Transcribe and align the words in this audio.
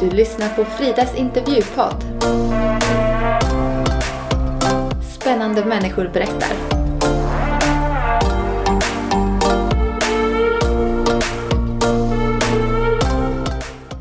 Du 0.00 0.10
lyssnar 0.10 0.48
på 0.48 0.64
Fridas 0.64 1.14
intervjupodd. 1.14 2.04
Spännande 5.20 5.64
människor 5.64 6.10
berättar. 6.12 6.56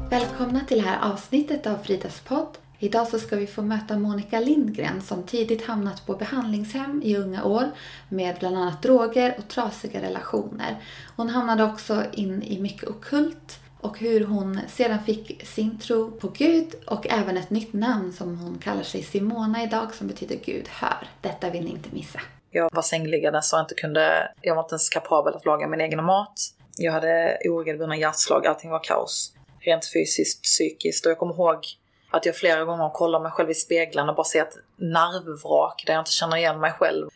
Välkomna 0.10 0.60
till 0.68 0.78
det 0.78 0.84
här 0.84 1.12
avsnittet 1.12 1.68
av 1.68 1.76
Fridas 1.76 2.20
podd. 2.20 2.58
Idag 2.78 3.08
så 3.08 3.20
ska 3.20 3.36
vi 3.36 3.48
få 3.48 3.62
möta 3.62 4.00
Monica 4.00 4.40
Lindgren 4.40 5.02
som 5.02 5.24
tidigt 5.24 5.66
hamnat 5.66 6.06
på 6.06 6.14
behandlingshem 6.14 7.02
i 7.04 7.18
unga 7.18 7.44
år 7.44 7.72
med 8.10 8.36
bland 8.40 8.58
annat 8.58 8.82
droger 8.82 9.36
och 9.38 9.48
trasiga 9.48 10.02
relationer. 10.02 10.78
Hon 11.16 11.30
hamnade 11.30 11.64
också 11.64 12.04
in 12.14 12.44
i 12.44 12.62
mycket 12.62 12.90
okult 12.90 13.60
och 13.82 14.00
hur 14.00 14.26
hon 14.26 14.60
sedan 14.68 15.04
fick 15.06 15.48
sin 15.48 15.80
tro 15.80 16.12
på 16.12 16.28
Gud 16.28 16.76
och 16.86 17.08
även 17.10 17.38
ett 17.38 17.50
nytt 17.50 17.74
namn 17.74 18.14
som 18.14 18.40
hon 18.40 18.58
kallar 18.58 18.84
sig 18.84 19.04
Simona 19.04 19.64
idag 19.64 19.94
som 19.94 20.08
betyder 20.08 20.36
Gud 20.36 20.68
hör. 20.68 21.08
Detta 21.22 21.50
vill 21.50 21.64
ni 21.64 21.70
inte 21.70 21.90
missa. 21.94 22.20
Jag 22.52 22.70
var 22.74 22.82
sängliggande 22.82 23.42
så 23.42 23.56
jag 23.56 23.64
inte 23.64 23.76
kunde, 23.76 24.32
jag 24.42 24.56
var 24.56 24.64
inte 24.64 24.74
ens 24.74 24.90
kapabel 24.90 25.34
att 25.34 25.46
laga 25.46 25.68
min 25.68 25.82
egen 25.82 26.04
mat. 26.04 26.40
Jag 26.78 26.92
hade 26.92 27.38
oregelbundna 27.46 27.98
hjärtslag, 27.98 28.48
allting 28.48 28.70
var 28.70 28.84
kaos. 28.84 29.34
Rent 29.60 29.86
fysiskt, 29.94 30.44
psykiskt 30.44 31.06
och 31.06 31.12
jag 31.12 31.18
kommer 31.18 31.34
ihåg 31.34 31.60
att 32.12 32.26
jag 32.26 32.36
flera 32.36 32.66
gånger 32.66 32.90
kollar 32.90 33.20
mig 33.20 33.32
själv 33.32 33.50
i 33.50 33.54
spegeln 33.54 34.10
och 34.10 34.16
bara 34.16 34.24
ser 34.24 34.42
ett 34.42 34.56
nervvrak 34.76 35.84
där 35.86 35.94
jag 35.94 36.02
inte 36.02 36.12
känner 36.12 36.38
igen 36.38 36.60
mig 36.60 36.72
själv. 36.72 37.10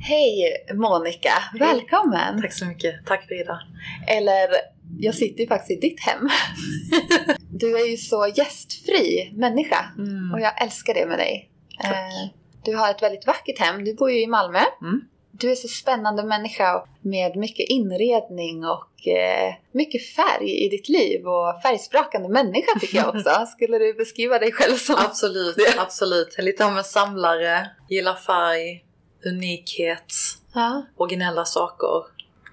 Hej 0.00 0.66
Monica! 0.74 1.32
Välkommen! 1.58 2.42
Tack 2.42 2.52
så 2.52 2.64
mycket. 2.64 3.06
Tack 3.06 3.26
Frida. 3.28 3.60
Eller, 4.08 4.48
jag 4.98 5.14
sitter 5.14 5.40
ju 5.40 5.46
faktiskt 5.48 5.70
i 5.84 5.88
ditt 5.88 6.00
hem. 6.00 6.28
Du 7.56 7.76
är 7.78 7.86
ju 7.90 7.96
så 7.96 8.32
gästfri 8.36 9.32
människa 9.36 9.84
Mm. 9.98 10.32
och 10.34 10.40
jag 10.40 10.62
älskar 10.62 10.94
det 10.94 11.06
med 11.06 11.18
dig. 11.18 11.50
Tack. 11.82 11.92
Eh, 11.92 12.30
Du 12.64 12.76
har 12.76 12.90
ett 12.90 13.02
väldigt 13.02 13.26
vackert 13.26 13.58
hem. 13.58 13.84
Du 13.84 13.94
bor 13.94 14.10
ju 14.10 14.20
i 14.22 14.26
Malmö. 14.26 14.58
Mm. 14.82 15.00
Du 15.32 15.50
är 15.50 15.54
så 15.54 15.68
spännande 15.68 16.24
människa 16.24 16.84
med 17.02 17.36
mycket 17.36 17.68
inredning 17.68 18.64
och 18.64 19.08
eh, 19.08 19.54
mycket 19.72 20.06
färg 20.06 20.64
i 20.64 20.68
ditt 20.68 20.88
liv 20.88 21.26
och 21.26 21.62
färgsprakande 21.62 22.28
människa 22.28 22.78
tycker 22.80 22.96
jag 22.98 23.08
också. 23.14 23.46
Skulle 23.56 23.78
du 23.78 23.94
beskriva 23.94 24.38
dig 24.38 24.52
själv 24.52 24.76
som? 24.76 24.94
Absolut, 24.98 25.56
absolut. 25.78 26.36
Lite 26.38 26.66
av 26.66 26.78
en 26.78 26.84
samlare, 26.84 27.70
gillar 27.88 28.14
färg, 28.14 28.84
unikhet, 29.26 30.14
Ja, 30.54 30.82
originella 30.96 31.44
saker. 31.44 32.04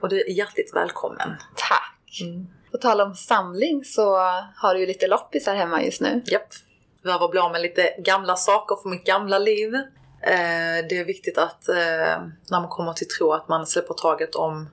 Och 0.01 0.09
du 0.09 0.19
är 0.21 0.29
hjärtligt 0.29 0.71
välkommen. 0.75 1.29
tack. 1.55 1.90
Mm. 2.21 2.47
På 2.71 2.77
tal 2.77 3.01
om 3.01 3.15
samling 3.15 3.83
så 3.85 4.15
har 4.55 4.73
du 4.73 4.79
ju 4.79 4.87
lite 4.87 5.07
loppisar 5.07 5.55
hemma 5.55 5.83
just 5.83 6.01
nu. 6.01 6.21
Japp. 6.25 6.47
Behöver 7.03 7.27
bli 7.27 7.39
av 7.39 7.51
med 7.51 7.61
lite 7.61 7.95
gamla 7.97 8.35
saker 8.35 8.75
från 8.81 8.91
mitt 8.91 9.05
gamla 9.05 9.39
liv. 9.39 9.75
Eh, 10.23 10.87
det 10.89 10.97
är 10.97 11.05
viktigt 11.05 11.37
att 11.37 11.69
eh, 11.69 11.75
när 12.49 12.59
man 12.59 12.67
kommer 12.67 12.93
till 12.93 13.07
tro 13.07 13.33
att 13.33 13.47
man 13.47 13.67
släpper 13.67 13.93
taget 13.93 14.35
om, 14.35 14.69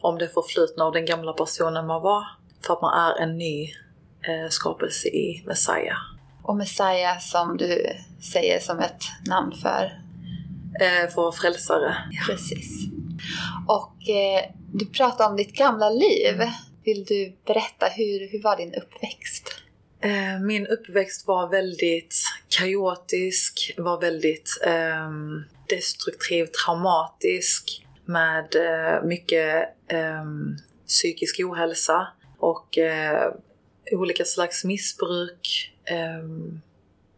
om 0.00 0.18
det 0.18 0.28
förflutna 0.28 0.84
och 0.84 0.92
den 0.92 1.06
gamla 1.06 1.32
personen 1.32 1.86
man 1.86 2.02
var. 2.02 2.24
För 2.66 2.72
att 2.72 2.82
man 2.82 3.00
är 3.00 3.22
en 3.22 3.38
ny 3.38 3.72
eh, 4.22 4.48
skapelse 4.50 5.08
i 5.08 5.42
Messiah. 5.46 5.98
Och 6.42 6.56
Messiah 6.56 7.18
som 7.18 7.56
du 7.56 7.86
säger 8.32 8.60
som 8.60 8.78
ett 8.78 9.02
namn 9.26 9.52
för. 9.52 10.02
Eh, 10.80 11.10
för 11.10 11.32
frälsare. 11.32 11.96
Precis. 12.26 12.88
Och 13.68 14.08
eh, 14.08 14.50
du 14.72 14.86
pratar 14.86 15.30
om 15.30 15.36
ditt 15.36 15.52
gamla 15.52 15.90
liv. 15.90 16.42
Vill 16.86 17.04
du 17.04 17.32
berätta 17.46 17.86
hur, 17.86 18.28
hur 18.28 18.42
var 18.42 18.56
din 18.56 18.74
uppväxt? 18.74 19.54
Eh, 20.00 20.40
min 20.40 20.66
uppväxt 20.66 21.26
var 21.26 21.48
väldigt 21.48 22.14
kaotisk, 22.48 23.74
var 23.76 24.00
väldigt 24.00 24.60
ehm, 24.64 25.44
destruktiv, 25.68 26.46
traumatisk 26.46 27.86
med 28.04 28.56
eh, 28.56 29.02
mycket 29.04 29.68
ehm, 29.88 30.56
psykisk 30.86 31.40
ohälsa 31.40 32.08
och 32.38 32.78
eh, 32.78 33.32
olika 33.92 34.24
slags 34.24 34.64
missbruk. 34.64 35.72
Ehm, 35.84 36.60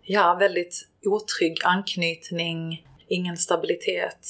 ja, 0.03 0.35
väldigt 0.35 0.89
otrygg 1.05 1.59
anknytning, 1.65 2.87
ingen 3.09 3.37
stabilitet. 3.37 4.29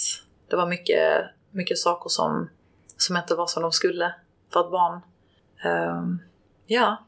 Det 0.51 0.57
var 0.57 0.67
mycket, 0.67 1.25
mycket 1.51 1.79
saker 1.79 2.09
som, 2.09 2.51
som 2.97 3.17
inte 3.17 3.35
var 3.35 3.47
som 3.47 3.63
de 3.63 3.73
skulle 3.73 4.15
för 4.53 4.61
ett 4.61 4.71
barn. 4.71 5.01
Ehm, 5.65 6.19
ja, 6.67 7.05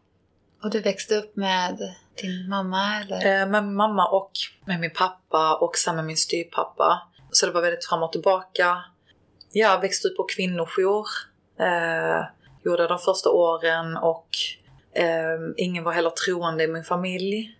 Och 0.62 0.70
du 0.70 0.80
växte 0.80 1.16
upp 1.16 1.36
med 1.36 1.78
din 2.22 2.48
mamma 2.48 3.00
eller? 3.00 3.16
Eh, 3.16 3.48
med 3.48 3.64
min 3.64 3.74
mamma 3.74 4.08
och 4.08 4.30
med 4.64 4.80
min 4.80 4.90
pappa 4.90 5.56
och 5.56 5.76
sen 5.76 5.96
med 5.96 6.04
min 6.04 6.16
styvpappa. 6.16 7.02
Så 7.30 7.46
det 7.46 7.52
var 7.52 7.62
väldigt 7.62 7.84
fram 7.86 8.02
och 8.02 8.12
tillbaka. 8.12 8.84
Jag 9.52 9.80
växte 9.80 10.08
upp 10.08 10.16
på 10.16 10.26
kvinnojour. 10.36 11.06
Eh, 11.60 12.24
gjorde 12.64 12.86
de 12.86 12.98
första 12.98 13.30
åren 13.30 13.96
och 13.96 14.28
eh, 14.92 15.38
ingen 15.56 15.84
var 15.84 15.92
heller 15.92 16.10
troende 16.10 16.64
i 16.64 16.68
min 16.68 16.84
familj. 16.84 17.58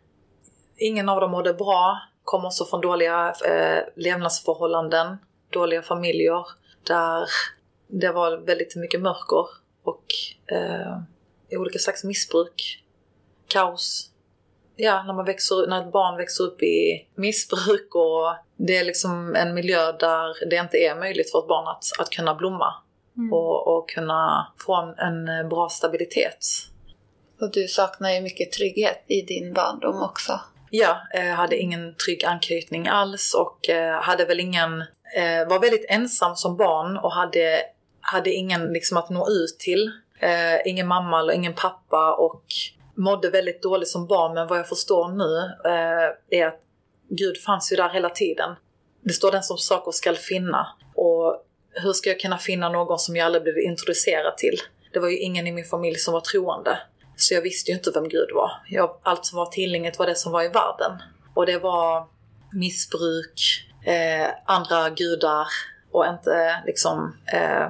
Ingen 0.77 1.09
av 1.09 1.21
dem 1.21 1.31
mådde 1.31 1.55
bra. 1.55 1.99
Kom 2.25 2.45
också 2.45 2.65
från 2.65 2.81
dåliga 2.81 3.35
eh, 3.47 3.83
levnadsförhållanden, 3.97 5.17
dåliga 5.51 5.83
familjer 5.83 6.47
där 6.87 7.29
det 7.89 8.13
var 8.13 8.37
väldigt 8.37 8.77
mycket 8.77 9.01
mörker 9.01 9.47
och 9.91 10.05
eh, 10.57 10.99
olika 11.59 11.79
slags 11.79 12.05
missbruk, 12.05 12.85
kaos, 13.49 14.11
ja, 14.77 15.03
när, 15.03 15.13
man 15.13 15.25
växer, 15.25 15.67
när 15.67 15.87
ett 15.87 15.93
barn 15.93 16.17
växer 16.17 16.45
upp 16.45 16.63
i 16.63 17.09
missbruk 17.15 17.95
och 17.95 18.37
det 18.57 18.77
är 18.77 18.85
liksom 18.85 19.35
en 19.37 19.55
miljö 19.55 19.93
där 19.93 20.49
det 20.51 20.57
inte 20.57 20.79
är 20.79 20.95
möjligt 20.95 21.33
för 21.33 21.39
ett 21.39 21.49
barn 21.49 21.69
att, 21.69 21.85
att 21.99 22.11
kunna 22.11 22.35
blomma 22.35 22.75
Mm. 23.21 23.33
och, 23.33 23.77
och 23.77 23.91
kunna 23.91 24.53
få 24.67 24.95
en, 24.99 25.49
bra 25.49 25.69
stabilitet. 25.69 26.47
Och 27.41 27.53
du 27.53 27.69
saknar 27.69 28.11
ju 28.11 28.21
mycket 28.21 28.53
trygghet 28.53 29.05
i 29.07 29.23
din 29.23 29.53
barndom 29.53 30.03
också. 30.03 30.41
Ja, 30.71 30.97
eh, 31.15 31.35
hade 31.35 31.57
ingen 31.57 31.95
trygg 31.95 32.25
anknytning 32.25 32.89
alls 32.89 33.35
och 33.35 33.69
eh, 33.69 34.03
hade 34.03 34.25
väl 34.25 34.41
ingen, 34.41 34.81
eh, 35.17 35.49
var 35.49 35.61
väldigt 35.61 35.87
ensam 35.89 36.37
som 36.37 36.57
barn 36.57 36.97
och 36.97 37.13
hade, 37.13 37.63
hade 38.11 38.31
ingen 38.31 38.73
liksom 38.73 38.97
att 38.97 39.11
nå 39.11 39.29
ut 39.31 39.59
till. 39.59 39.93
Eh, 40.19 40.67
ingen 40.67 40.87
mamma 40.87 41.21
eller 41.21 41.33
ingen 41.33 41.55
pappa 41.55 42.15
och 42.15 42.45
mådde 42.95 43.31
väldigt 43.31 43.63
dåligt 43.63 43.89
som 43.89 44.07
barn 44.07 44.35
men 44.35 44.49
vad 44.49 44.59
jag 44.59 44.69
förstår 44.69 45.09
nu 45.09 45.37
eh, 45.71 46.39
är 46.41 46.47
att 46.47 46.61
Gud 47.09 47.39
fanns 47.39 47.73
ju 47.73 47.77
där 47.77 47.89
hela 47.89 48.11
tiden. 48.11 48.57
Det 49.01 49.13
står 49.13 49.33
den 49.33 49.43
som 49.43 49.59
saker 49.59 49.91
skall 49.91 50.17
finna 50.17 50.67
och 50.95 51.47
hur 51.73 51.93
ska 51.93 52.11
jag 52.11 52.21
kunna 52.21 52.39
finna 52.39 52.69
någon 52.69 52.99
som 52.99 53.17
jag 53.17 53.27
aldrig 53.27 53.43
blivit 53.43 53.65
introducerad 53.65 54.37
till? 54.37 54.57
Det 54.93 54.99
var 54.99 55.09
ju 55.09 55.19
ingen 55.19 55.47
i 55.47 55.53
min 55.53 55.65
familj 55.65 55.99
som 55.99 56.15
var 56.15 56.21
troende. 56.21 56.79
Så 57.17 57.35
jag 57.35 57.43
visste 57.43 57.71
ju 57.71 57.77
inte 57.77 57.91
vem 57.95 58.09
Gud 58.09 58.29
var. 58.35 58.51
Jag, 58.69 58.97
allt 59.03 59.27
som 59.27 59.37
var 59.37 59.47
tillgängligt 59.47 59.99
var 59.99 60.07
det 60.07 60.15
som 60.15 60.33
var 60.33 60.43
i 60.43 60.49
världen. 60.49 61.03
Och 61.35 61.47
det 61.47 61.59
var 61.59 62.07
missbruk, 62.53 63.67
eh, 63.87 64.29
andra 64.45 64.91
gudar 64.91 65.47
och 65.91 66.07
inte 66.07 66.33
eh, 66.33 66.67
liksom 66.67 67.17
eh, 67.33 67.69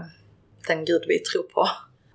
den 0.70 0.84
Gud 0.84 1.04
vi 1.08 1.19
tror 1.19 1.42
på. 1.42 1.69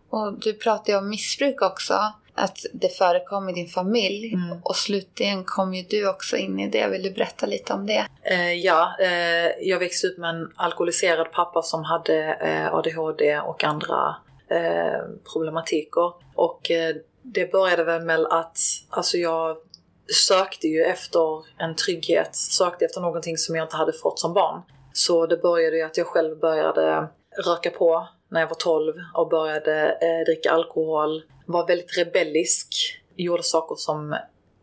Och 0.09 0.39
du 0.39 0.53
pratar 0.53 0.93
ju 0.93 0.99
om 0.99 1.09
missbruk 1.09 1.61
också. 1.61 1.93
Att 2.37 2.57
det 2.73 2.89
förekom 2.89 3.49
i 3.49 3.53
din 3.53 3.67
familj. 3.67 4.33
Mm. 4.33 4.59
Och 4.63 4.75
slutligen 4.75 5.43
kom 5.43 5.73
ju 5.73 5.83
du 5.83 6.09
också 6.09 6.37
in 6.37 6.59
i 6.59 6.69
det. 6.69 6.87
Vill 6.87 7.03
du 7.03 7.11
berätta 7.11 7.45
lite 7.45 7.73
om 7.73 7.85
det? 7.85 8.07
Eh, 8.23 8.53
ja, 8.53 8.95
eh, 8.99 9.51
jag 9.61 9.79
växte 9.79 10.07
upp 10.07 10.17
med 10.17 10.29
en 10.29 10.51
alkoholiserad 10.55 11.31
pappa 11.31 11.61
som 11.61 11.83
hade 11.83 12.33
eh, 12.33 12.73
ADHD 12.73 13.39
och 13.39 13.63
andra 13.63 14.15
eh, 14.49 14.99
problematiker. 15.33 16.13
Och 16.35 16.71
eh, 16.71 16.95
det 17.21 17.51
började 17.51 17.83
väl 17.83 18.01
med 18.01 18.19
att 18.19 18.57
alltså 18.89 19.17
jag 19.17 19.57
sökte 20.27 20.67
ju 20.67 20.83
efter 20.83 21.43
en 21.57 21.75
trygghet, 21.75 22.35
sökte 22.35 22.85
efter 22.85 23.01
någonting 23.01 23.37
som 23.37 23.55
jag 23.55 23.65
inte 23.65 23.75
hade 23.75 23.93
fått 23.93 24.19
som 24.19 24.33
barn. 24.33 24.61
Så 24.93 25.25
det 25.25 25.37
började 25.37 25.77
ju 25.77 25.83
att 25.83 25.97
jag 25.97 26.07
själv 26.07 26.39
började 26.39 27.07
röka 27.45 27.69
på 27.69 28.07
när 28.29 28.39
jag 28.39 28.47
var 28.47 28.55
12 28.55 28.93
och 29.13 29.29
började 29.29 29.97
eh, 30.01 30.25
dricka 30.25 30.51
alkohol. 30.51 31.23
Var 31.45 31.67
väldigt 31.67 31.97
rebellisk, 31.97 32.99
gjorde 33.15 33.43
saker 33.43 33.75
som 33.75 34.13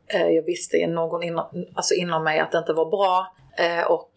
eh, 0.07 0.29
jag 0.29 0.43
visste 0.43 0.87
någon 0.87 1.23
inom, 1.23 1.67
alltså 1.75 1.95
inom 1.95 2.25
mig 2.25 2.39
att 2.39 2.53
det 2.53 2.59
inte 2.59 2.73
var 2.73 2.91
bra 2.91 3.35
eh, 3.59 3.83
och 3.83 4.13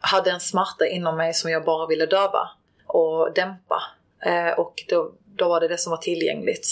hade 0.00 0.30
en 0.30 0.40
smärta 0.40 0.86
inom 0.86 1.16
mig 1.16 1.34
som 1.34 1.50
jag 1.50 1.64
bara 1.64 1.86
ville 1.86 2.06
döva 2.06 2.48
och 2.86 3.34
dämpa. 3.34 3.82
Eh, 4.22 4.58
och 4.58 4.84
då, 4.88 5.12
då 5.36 5.48
var 5.48 5.60
det 5.60 5.68
det 5.68 5.78
som 5.78 5.90
var 5.90 5.96
tillgängligt. 5.96 6.68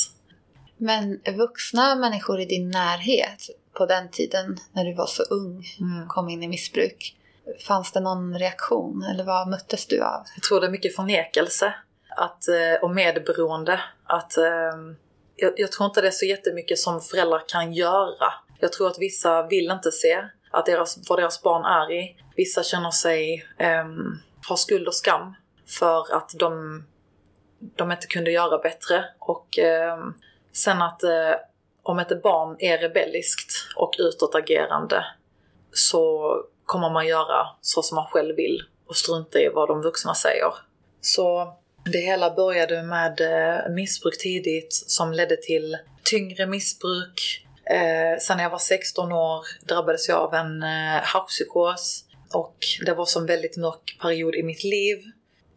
Men 0.77 1.21
vuxna 1.37 1.95
människor 1.95 2.41
i 2.41 2.45
din 2.45 2.71
närhet 2.71 3.51
på 3.73 3.87
den 3.87 4.11
tiden 4.11 4.57
när 4.73 4.85
du 4.85 4.95
var 4.95 5.07
så 5.07 5.23
ung 5.23 5.65
kom 6.09 6.29
in 6.29 6.43
i 6.43 6.49
missbruk. 6.49 7.15
Fanns 7.67 7.93
det 7.93 8.01
någon 8.01 8.39
reaktion 8.39 9.03
eller 9.03 9.25
vad 9.25 9.49
möttes 9.49 9.87
du 9.87 10.03
av? 10.03 10.23
Jag 10.35 10.43
tror 10.43 10.61
det 10.61 10.67
är 10.67 10.71
mycket 10.71 10.97
förnekelse 10.97 11.75
att, 12.19 12.49
eh, 12.49 12.83
och 12.83 12.91
medberoende. 12.91 13.81
Att, 14.05 14.37
ehm, 14.37 14.97
jag, 15.37 15.53
jag 15.57 15.73
tror 15.73 15.87
inte 15.87 16.01
det 16.01 16.07
är 16.07 16.11
så 16.11 16.27
jättemycket 16.27 16.79
som 16.79 17.01
föräldrar 17.01 17.43
kan 17.49 17.73
göra. 17.73 18.33
Jag 18.61 18.73
tror 18.73 18.87
att 18.87 18.99
vissa 18.99 19.47
vill 19.47 19.71
inte 19.71 19.93
se 19.93 20.25
att 20.51 20.67
deras, 20.67 21.09
vad 21.09 21.19
deras 21.19 21.43
barn 21.43 21.65
är 21.65 21.93
i. 21.93 22.17
Vissa 22.37 22.63
känner 22.63 22.91
sig 22.91 23.47
ehm, 23.59 23.87
um, 23.87 24.21
ha 24.49 24.57
skuld 24.57 24.89
och 24.89 24.95
skam 24.95 25.35
för 25.79 26.17
att 26.17 26.31
de, 26.39 26.85
de 27.59 27.93
inte 27.93 28.07
kunde 28.07 28.31
göra 28.31 28.59
bättre. 28.59 29.05
Och 29.19 29.59
um, 29.95 30.15
sen 30.53 30.83
att 30.83 31.03
eh, 31.03 31.35
om 31.83 31.99
ett 31.99 32.23
barn 32.23 32.57
är 32.59 32.79
rebelliskt 32.79 33.53
och 33.77 33.95
utåtagerande 33.99 35.05
så 35.73 36.35
kommer 36.65 36.91
man 36.91 37.07
göra 37.07 37.47
så 37.61 37.83
som 37.83 37.97
man 37.97 38.07
själv 38.07 38.37
vill 38.37 38.63
och 38.87 38.97
strunta 38.97 39.39
i 39.39 39.49
vad 39.49 39.69
de 39.69 39.83
vuxna 39.83 40.15
säger. 40.15 40.55
Så 41.01 41.55
det 41.93 41.99
hela 41.99 42.35
började 42.35 42.83
med 42.83 43.21
eh, 43.21 43.71
missbruk 43.71 44.19
tidigt 44.19 44.73
som 44.73 45.13
ledde 45.13 45.37
till 45.37 45.77
tyngre 46.05 46.47
missbruk. 46.47 47.47
Eh, 47.71 48.19
sen 48.21 48.37
när 48.37 48.45
jag 48.45 48.51
var 48.51 48.59
16 48.59 49.13
år 49.13 49.45
drabbades 49.69 50.09
jag 50.09 50.19
av 50.19 50.35
en 50.35 50.63
eh, 50.63 51.03
haschpsykos 51.03 52.05
och 52.33 52.57
det 52.87 52.95
var 52.95 53.07
som 53.07 53.23
en 53.23 53.27
väldigt 53.27 53.57
mörk 53.57 53.99
period 54.01 54.35
i 54.35 54.43
mitt 54.43 54.65
liv. 54.65 54.99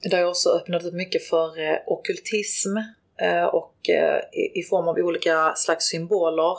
Där 0.04 0.20
jag 0.20 0.30
också 0.30 0.50
öppnade 0.50 0.88
upp 0.88 0.94
mycket 0.94 1.24
för 1.24 1.60
eh, 1.60 1.78
okultism 1.86 2.78
eh, 3.22 3.44
och 3.44 3.90
eh, 3.90 4.22
i, 4.32 4.60
i 4.60 4.64
form 4.64 4.88
av 4.88 4.98
olika 4.98 5.54
slags 5.56 5.86
symboler. 5.86 6.58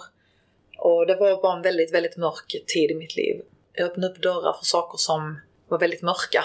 Och 0.78 1.06
det 1.06 1.16
var 1.16 1.42
bara 1.42 1.56
en 1.56 1.62
väldigt, 1.62 1.94
väldigt 1.94 2.16
mörk 2.16 2.64
tid 2.66 2.90
i 2.90 2.94
mitt 2.94 3.16
liv. 3.16 3.40
Jag 3.72 3.86
öppnade 3.86 4.12
upp 4.12 4.22
dörrar 4.22 4.52
för 4.52 4.64
saker 4.64 4.98
som 4.98 5.40
var 5.68 5.78
väldigt 5.78 6.02
mörka. 6.02 6.44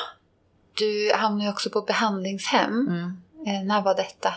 Du 0.77 1.11
hamnade 1.13 1.43
ju 1.43 1.49
också 1.49 1.69
på 1.69 1.81
behandlingshem. 1.81 2.87
Mm. 2.87 3.17
Eh, 3.47 3.65
när 3.65 3.81
var 3.81 3.95
detta? 3.95 4.33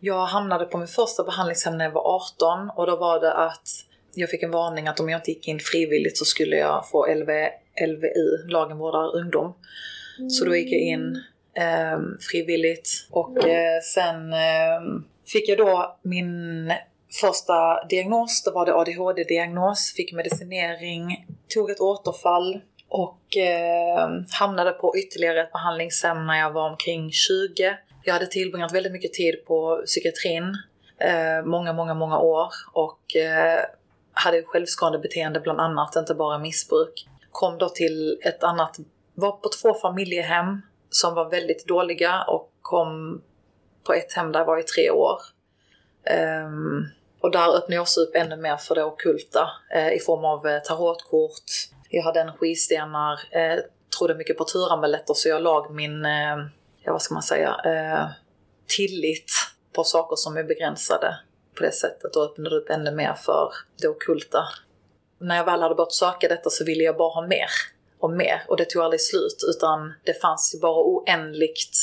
Jag 0.00 0.26
hamnade 0.26 0.64
på 0.64 0.78
min 0.78 0.88
första 0.88 1.24
behandlingshem 1.24 1.78
när 1.78 1.84
jag 1.84 1.92
var 1.92 2.16
18 2.16 2.70
och 2.76 2.86
då 2.86 2.96
var 2.96 3.20
det 3.20 3.32
att 3.32 3.68
jag 4.14 4.30
fick 4.30 4.42
en 4.42 4.50
varning 4.50 4.88
att 4.88 5.00
om 5.00 5.08
jag 5.08 5.18
inte 5.18 5.30
gick 5.30 5.48
in 5.48 5.60
frivilligt 5.60 6.18
så 6.18 6.24
skulle 6.24 6.56
jag 6.56 6.88
få 6.88 7.06
LV, 7.06 7.30
LVU, 7.86 8.48
lagen 8.48 8.78
vårdar 8.78 9.16
ungdom. 9.16 9.54
Så 10.30 10.44
då 10.44 10.56
gick 10.56 10.72
jag 10.72 10.80
in 10.80 11.22
eh, 11.56 11.98
frivilligt 12.30 13.06
och 13.10 13.48
eh, 13.48 13.80
sen 13.94 14.32
eh, 14.32 14.80
fick 15.26 15.48
jag 15.48 15.58
då 15.58 15.98
min 16.02 16.72
första 17.20 17.84
diagnos, 17.88 18.42
då 18.44 18.50
var 18.50 18.66
det 18.66 18.74
ADHD-diagnos, 18.74 19.92
fick 19.96 20.12
medicinering, 20.12 21.26
tog 21.48 21.70
ett 21.70 21.80
återfall 21.80 22.60
och 22.92 23.36
eh, 23.36 24.08
hamnade 24.30 24.70
på 24.70 24.96
ytterligare 24.96 25.42
ett 25.42 25.52
behandlingshem 25.52 26.26
när 26.26 26.38
jag 26.38 26.50
var 26.50 26.70
omkring 26.70 27.12
20. 27.12 27.76
Jag 28.04 28.12
hade 28.12 28.26
tillbringat 28.26 28.72
väldigt 28.72 28.92
mycket 28.92 29.12
tid 29.12 29.44
på 29.46 29.82
psykiatrin, 29.86 30.56
eh, 30.98 31.44
många, 31.44 31.72
många, 31.72 31.94
många 31.94 32.18
år 32.18 32.48
och 32.72 33.16
eh, 33.16 33.64
hade 34.12 34.42
självskadebeteende 34.42 35.40
bland 35.40 35.60
annat, 35.60 35.96
inte 35.96 36.14
bara 36.14 36.38
missbruk. 36.38 37.06
Kom 37.30 37.58
då 37.58 37.68
till 37.68 38.18
ett 38.22 38.42
annat, 38.42 38.76
var 39.14 39.32
på 39.32 39.48
två 39.62 39.74
familjehem 39.74 40.62
som 40.90 41.14
var 41.14 41.30
väldigt 41.30 41.66
dåliga 41.66 42.24
och 42.28 42.52
kom 42.62 43.22
på 43.84 43.92
ett 43.92 44.12
hem 44.12 44.32
där 44.32 44.40
jag 44.40 44.46
var 44.46 44.58
i 44.58 44.62
tre 44.62 44.90
år. 44.90 45.18
Um, 46.46 46.88
och 47.20 47.30
där 47.30 47.56
öppnade 47.56 47.74
jag 47.74 47.82
också 47.82 48.00
upp 48.00 48.16
ännu 48.16 48.36
mer 48.36 48.56
för 48.56 48.74
det 48.74 48.84
ockulta 48.84 49.50
eh, 49.74 49.92
i 49.92 49.98
form 49.98 50.24
av 50.24 50.46
eh, 50.46 50.62
tarotkort. 50.62 51.72
Jag 51.94 52.02
hade 52.02 52.20
energistenar, 52.20 53.20
eh, 53.30 53.58
trodde 53.98 54.14
mycket 54.14 54.38
på 54.38 54.44
turamuletter 54.44 55.14
så 55.14 55.28
jag 55.28 55.42
lag 55.42 55.74
min, 55.74 56.04
eh, 56.04 56.36
ja 56.82 56.92
vad 56.92 57.02
ska 57.02 57.14
man 57.14 57.22
säga, 57.22 57.56
eh, 57.64 58.06
tillit 58.66 59.32
på 59.72 59.84
saker 59.84 60.16
som 60.16 60.36
är 60.36 60.44
begränsade 60.44 61.18
på 61.54 61.62
det 61.62 61.72
sättet 61.72 62.16
och 62.16 62.24
öppnade 62.24 62.56
upp 62.56 62.70
ännu 62.70 62.90
mer 62.90 63.14
för 63.14 63.52
det 63.82 63.88
ockulta. 63.88 64.44
När 65.18 65.36
jag 65.36 65.44
väl 65.44 65.62
hade 65.62 65.74
börjat 65.74 65.92
söka 65.92 66.28
detta 66.28 66.50
så 66.50 66.64
ville 66.64 66.84
jag 66.84 66.96
bara 66.96 67.14
ha 67.14 67.26
mer 67.26 67.48
och 68.00 68.10
mer 68.10 68.42
och 68.48 68.56
det 68.56 68.64
tog 68.64 68.82
aldrig 68.82 69.00
slut 69.00 69.44
utan 69.48 69.94
det 70.04 70.20
fanns 70.20 70.54
ju 70.54 70.60
bara 70.60 70.84
oändligt 70.84 71.76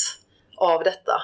av 0.56 0.84
detta. 0.84 1.22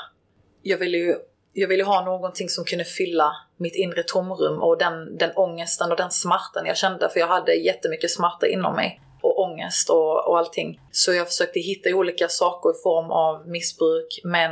Jag 0.62 0.78
ville 0.78 0.96
ju 0.98 1.16
jag 1.58 1.68
ville 1.68 1.84
ha 1.84 2.04
någonting 2.04 2.48
som 2.48 2.64
kunde 2.64 2.84
fylla 2.84 3.36
mitt 3.56 3.74
inre 3.74 4.02
tomrum 4.02 4.62
och 4.62 4.78
den, 4.78 5.18
den 5.18 5.30
ångesten 5.36 5.90
och 5.90 5.96
den 5.96 6.10
smärtan 6.10 6.66
jag 6.66 6.76
kände. 6.76 7.08
För 7.08 7.20
jag 7.20 7.26
hade 7.26 7.54
jättemycket 7.54 8.10
smärta 8.10 8.46
inom 8.46 8.74
mig. 8.74 9.00
Och 9.22 9.38
ångest 9.40 9.90
och, 9.90 10.28
och 10.28 10.38
allting. 10.38 10.80
Så 10.90 11.12
jag 11.12 11.26
försökte 11.26 11.60
hitta 11.60 11.90
olika 11.90 12.28
saker 12.28 12.70
i 12.70 12.82
form 12.82 13.10
av 13.10 13.48
missbruk, 13.48 14.20
men 14.24 14.50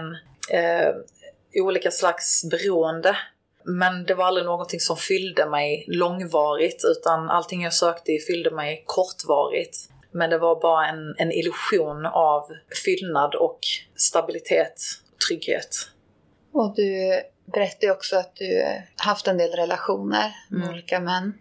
eh, 0.51 0.95
olika 1.55 1.91
slags 1.91 2.45
beroende. 2.51 3.17
Men 3.65 4.05
det 4.05 4.15
var 4.15 4.25
aldrig 4.25 4.47
någonting 4.47 4.81
som 4.81 4.97
fyllde 4.97 5.47
mig 5.47 5.85
långvarigt 5.89 6.85
utan 6.85 7.31
allting 7.31 7.63
jag 7.63 7.75
sökte 7.75 8.13
i 8.13 8.19
fyllde 8.19 8.51
mig 8.51 8.83
kortvarigt. 8.87 9.77
Men 10.11 10.31
det 10.31 10.39
var 10.39 10.61
bara 10.61 10.87
en, 10.87 11.15
en 11.19 11.33
illusion 11.33 12.07
av 12.07 12.43
fyllnad 12.85 13.35
och 13.35 13.59
stabilitet 13.97 14.81
trygghet. 15.29 15.94
Och 16.55 16.75
du 16.77 17.13
berättade 17.45 17.93
också 17.93 18.17
att 18.17 18.37
du 18.37 18.65
haft 18.97 19.27
en 19.27 19.39
del 19.39 19.51
relationer 19.53 20.35
med 20.51 20.63
Mm. 20.63 20.75
olika 20.75 21.01
män. 21.01 21.35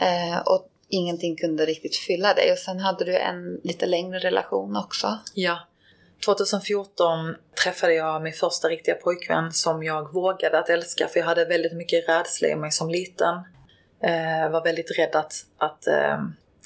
Eh, 0.00 0.38
och 0.38 0.68
ingenting 0.88 1.36
kunde 1.36 1.66
riktigt 1.66 1.96
fylla 1.96 2.34
dig. 2.34 2.52
Och 2.52 2.58
sen 2.58 2.80
hade 2.80 3.04
du 3.04 3.16
en 3.16 3.60
lite 3.64 3.86
längre 3.86 4.18
relation 4.18 4.76
också. 4.76 5.18
Ja. 5.34 5.58
2014 6.24 7.36
träffade 7.64 7.94
jag 7.94 8.22
min 8.22 8.32
första 8.32 8.68
riktiga 8.68 8.94
pojkvän 8.94 9.52
som 9.52 9.82
jag 9.82 10.12
vågade 10.12 10.58
att 10.58 10.68
älska 10.68 11.08
för 11.08 11.20
jag 11.20 11.26
hade 11.26 11.44
väldigt 11.44 11.72
mycket 11.72 12.08
rädsla 12.08 12.48
i 12.48 12.56
mig 12.56 12.72
som 12.72 12.90
liten. 12.90 13.34
Eh, 14.02 14.50
var 14.50 14.64
väldigt 14.64 14.98
rädd 14.98 15.16
att, 15.16 15.32
att, 15.58 15.86
eh, 15.86 16.18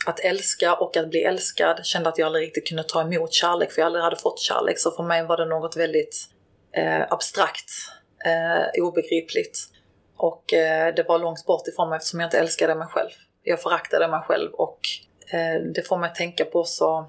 att 0.07 0.21
älska 0.21 0.75
och 0.75 0.97
att 0.97 1.11
bli 1.11 1.23
älskad. 1.23 1.81
Kände 1.87 2.09
att 2.09 2.19
jag 2.19 2.27
aldrig 2.27 2.45
riktigt 2.47 2.69
kunde 2.69 2.83
ta 2.83 3.01
emot 3.03 3.33
kärlek 3.33 3.73
för 3.73 3.81
jag 3.81 3.87
aldrig 3.87 4.05
hade 4.05 4.17
fått 4.17 4.41
kärlek. 4.41 4.79
Så 4.79 4.91
för 4.91 5.03
mig 5.03 5.25
var 5.27 5.37
det 5.37 5.45
något 5.45 5.77
väldigt 5.77 6.29
eh, 6.73 7.13
abstrakt, 7.13 7.71
eh, 8.25 8.83
obegripligt. 8.83 9.59
Och 10.17 10.53
eh, 10.53 10.95
det 10.95 11.09
var 11.09 11.19
långt 11.19 11.47
bort 11.47 11.69
ifrån 11.69 11.89
mig 11.89 11.97
eftersom 11.97 12.21
jag 12.21 12.27
inte 12.27 12.39
älskade 12.39 12.75
mig 12.75 12.89
själv. 12.89 13.11
Jag 13.43 13.63
föraktade 13.63 14.09
mig 14.09 14.21
själv 14.21 14.53
och 14.53 14.79
eh, 15.33 15.63
det 15.75 15.83
får 15.83 15.97
mig 15.97 16.11
att 16.11 16.15
tänka 16.15 16.45
på 16.45 16.65
så 16.65 17.07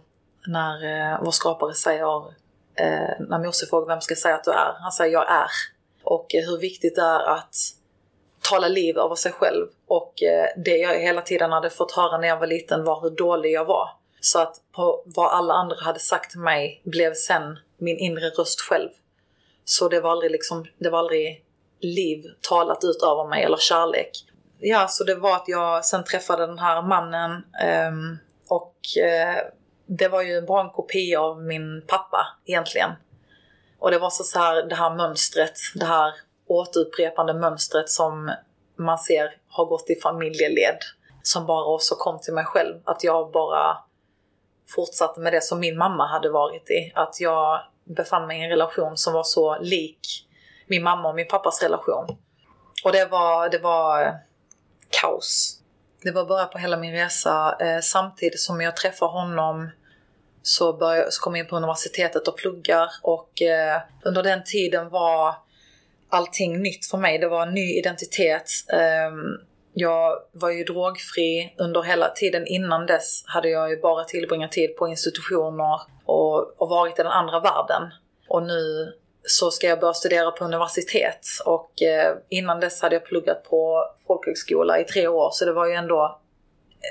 när 0.48 0.86
eh, 1.14 1.20
vår 1.24 1.32
skapare 1.32 1.74
säger, 1.74 2.28
eh, 2.76 3.20
när 3.20 3.46
Mose 3.46 3.66
frågar 3.66 3.88
vem 3.88 4.02
ska 4.02 4.16
säga 4.16 4.36
att 4.36 4.44
du 4.44 4.52
är? 4.52 4.74
Han 4.82 4.92
säger 4.92 5.14
jag 5.14 5.32
är. 5.32 5.50
Och 6.04 6.36
eh, 6.36 6.46
hur 6.50 6.58
viktigt 6.58 6.96
det 6.96 7.02
är 7.02 7.30
att 7.30 7.56
tala 8.50 8.68
liv 8.68 8.98
över 8.98 9.16
sig 9.16 9.32
själv. 9.32 9.68
Och 9.88 10.24
eh, 10.24 10.48
det 10.58 10.78
jag 10.78 11.00
hela 11.00 11.22
tiden 11.22 11.52
hade 11.52 11.70
fått 11.70 11.92
höra 11.92 12.18
när 12.18 12.28
jag 12.28 12.40
var 12.40 12.48
liten 12.48 12.84
var 12.84 13.02
hur 13.02 13.10
dålig 13.10 13.52
jag 13.52 13.66
var. 13.66 13.90
Så 14.22 14.40
att 14.40 14.56
på 14.72 15.04
vad 15.06 15.32
alla 15.32 15.54
andra 15.54 15.76
hade 15.82 16.00
sagt 16.00 16.32
till 16.32 16.40
mig 16.40 16.82
blev 16.86 17.14
sen 17.14 17.60
min 17.78 17.98
inre 17.98 18.30
röst 18.30 18.62
själv. 18.62 18.90
Så 19.70 19.90
det 19.90 20.00
var 20.02 20.12
aldrig 20.12 20.32
liksom, 20.32 20.66
det 20.78 20.90
var 20.90 21.00
aldrig 21.00 21.46
liv 21.80 22.24
talat 22.50 22.84
ut 22.84 23.04
över 23.04 23.30
mig 23.30 23.44
eller 23.44 23.58
kärlek. 23.58 24.12
Ja, 24.60 24.88
så 24.88 25.04
det 25.04 25.16
var 25.16 25.36
att 25.36 25.48
jag 25.48 25.86
sen 25.86 26.04
träffade 26.04 26.48
den 26.48 26.60
här 26.60 26.82
mannen 26.82 27.44
ehm, 27.62 28.18
och 28.48 28.76
eh, 29.04 29.38
det 29.86 30.08
var 30.08 30.22
ju 30.22 30.42
bara 30.42 30.62
en 30.62 30.70
kopia 30.70 31.22
av 31.22 31.42
min 31.44 31.84
pappa 31.88 32.28
egentligen. 32.46 32.90
Och 33.80 33.92
det 33.92 34.00
var 34.00 34.10
så, 34.10 34.24
så 34.24 34.40
här, 34.40 34.64
det 34.64 34.76
här 34.76 34.96
mönstret, 34.96 35.54
det 35.76 35.86
här 35.86 36.14
återupprepande 36.48 37.34
mönstret 37.34 37.90
som 37.90 38.32
man 38.76 38.98
ser 38.98 39.38
har 39.50 39.66
gått 39.66 39.90
i 39.90 39.96
familjeled. 39.96 40.78
Som 41.24 41.46
bara 41.46 41.66
också 41.66 41.96
kom 41.96 42.20
till 42.20 42.34
mig 42.34 42.46
själv. 42.46 42.76
Att 42.84 43.04
jag 43.04 43.32
bara 43.32 43.78
fortsatte 44.76 45.20
med 45.20 45.34
det 45.34 45.44
som 45.44 45.60
min 45.60 45.78
mamma 45.78 46.08
hade 46.08 46.30
varit 46.30 46.70
i. 46.70 46.92
Att 46.96 47.22
jag 47.22 47.62
befann 47.96 48.28
mig 48.28 48.40
i 48.40 48.44
en 48.44 48.50
relation 48.50 48.98
som 48.98 49.14
var 49.14 49.24
så 49.24 49.58
lik 49.60 50.26
min 50.68 50.84
mamma 50.84 51.10
och 51.10 51.16
min 51.16 51.28
pappas 51.28 51.64
relation. 51.64 52.18
Och 52.84 52.92
det 52.92 53.06
var, 53.06 53.50
det 53.50 53.60
var 53.60 54.02
eh, 54.02 54.14
kaos. 54.90 55.60
Det 56.04 56.12
var 56.12 56.26
början 56.26 56.50
på 56.50 56.58
hela 56.58 56.78
min 56.78 56.92
resa. 56.92 57.58
Eh, 57.60 57.80
samtidigt 57.82 58.40
som 58.40 58.62
jag 58.62 58.76
träffar 58.76 59.08
honom 59.08 59.70
så, 60.42 60.74
började, 60.74 61.12
så 61.12 61.22
kom 61.22 61.36
jag 61.36 61.44
in 61.44 61.50
på 61.50 61.56
universitetet 61.56 62.28
och 62.28 62.38
pluggar 62.38 62.90
och 63.02 63.42
eh, 63.42 63.82
under 64.04 64.24
den 64.24 64.44
tiden 64.44 64.90
var 64.90 65.36
allting 66.10 66.62
nytt 66.62 66.86
för 66.86 66.98
mig. 66.98 67.18
Det 67.18 67.28
var 67.28 67.48
en 67.48 67.54
ny 67.54 67.80
identitet. 67.80 68.52
Ehm, 68.74 69.38
Eh, 69.76 69.82
jag 69.82 70.16
var 70.32 70.50
ju 70.50 70.64
drogfri 70.64 71.56
under 71.58 71.82
hela 71.82 72.10
tiden 72.10 72.48
innan 72.48 72.86
dess 72.86 73.24
hade 73.26 73.50
jag 73.50 73.70
ju 73.70 73.82
bara 73.82 74.04
tillbringat 74.04 74.52
tid 74.52 74.76
på 74.76 74.88
institutioner 74.88 75.82
och, 76.06 76.62
och 76.62 76.70
varit 76.70 77.00
i 77.00 77.04
den 77.04 77.12
andra 77.12 77.40
världen. 77.40 77.92
Och 78.28 78.44
nu 78.44 78.94
så 79.24 79.52
ska 79.52 79.68
jag 79.68 79.80
börja 79.80 79.94
studera 79.94 80.32
på 80.32 80.46
universitet 80.46 81.28
och 81.46 81.82
eh, 81.82 82.16
innan 82.30 82.60
dess 82.60 82.82
hade 82.82 82.96
jag 82.96 83.06
pluggat 83.06 83.44
på 83.44 83.86
folkhögskola 84.08 84.80
i 84.80 84.84
tre 84.84 85.08
år 85.08 85.30
så 85.34 85.46
det 85.46 85.54
var 85.54 85.68
ju 85.68 85.74
ändå 85.74 86.20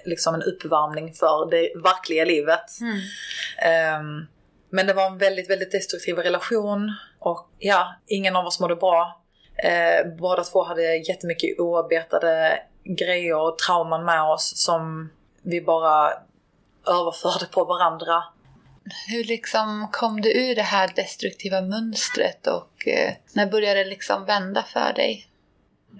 liksom 0.05 0.35
en 0.35 0.43
uppvärmning 0.43 1.13
för 1.15 1.51
det 1.51 1.73
verkliga 1.83 2.25
livet. 2.25 2.65
Ehm, 3.59 4.27
men 4.71 4.87
det 4.87 4.93
var 4.93 5.07
en 5.07 5.19
väldigt, 5.19 5.51
väldigt 5.51 5.73
destruktiv 5.73 6.17
relation 6.17 6.93
och 7.19 7.49
ja, 7.59 7.95
ingen 8.07 8.37
av 8.37 8.47
oss 8.47 8.61
mådde 8.61 8.77
bra. 8.77 9.23
Eh, 9.65 10.07
båda 10.19 10.45
två 10.45 10.63
hade 10.63 10.97
jättemycket 10.97 11.61
oarbetade 11.61 12.61
grejer 12.89 13.37
och 13.37 13.59
trauman 13.59 14.05
med 14.05 14.23
oss 14.23 14.53
som 14.57 15.11
vi 15.43 15.61
bara 15.61 16.13
överförde 16.87 17.47
på 17.47 17.65
varandra. 17.65 18.25
Hur 19.09 19.25
liksom 19.25 19.89
kom 19.93 20.21
du 20.21 20.33
ur 20.33 20.55
det 20.55 20.63
här 20.63 20.93
destruktiva 20.97 21.61
mönstret 21.61 22.47
och 22.47 22.89
eh, 22.89 23.13
när 23.33 23.47
började 23.47 23.85
det 23.85 23.91
liksom 23.91 24.25
vända 24.25 24.63
för 24.63 24.93
dig? 24.93 25.27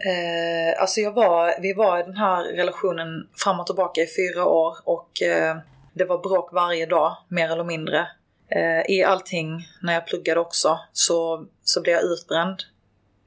Eh, 0.01 0.83
alltså 0.83 1.01
jag 1.01 1.13
var, 1.13 1.61
vi 1.61 1.73
var 1.73 1.99
i 1.99 2.03
den 2.03 2.17
här 2.17 2.45
relationen 2.45 3.29
fram 3.37 3.61
och 3.61 3.67
tillbaka 3.67 4.01
i 4.01 4.07
fyra 4.07 4.47
år 4.47 4.77
och 4.85 5.23
eh, 5.23 5.57
det 5.93 6.05
var 6.05 6.19
bråk 6.19 6.53
varje 6.53 6.87
dag, 6.87 7.17
mer 7.29 7.51
eller 7.51 7.65
mindre. 7.65 8.09
Eh, 8.51 8.91
I 8.91 9.05
allting, 9.05 9.69
när 9.83 9.95
jag 9.95 10.07
pluggade 10.07 10.41
också, 10.41 10.81
så, 10.93 11.47
så 11.63 11.81
blev 11.81 11.95
jag 11.95 12.05
utbränd, 12.05 12.63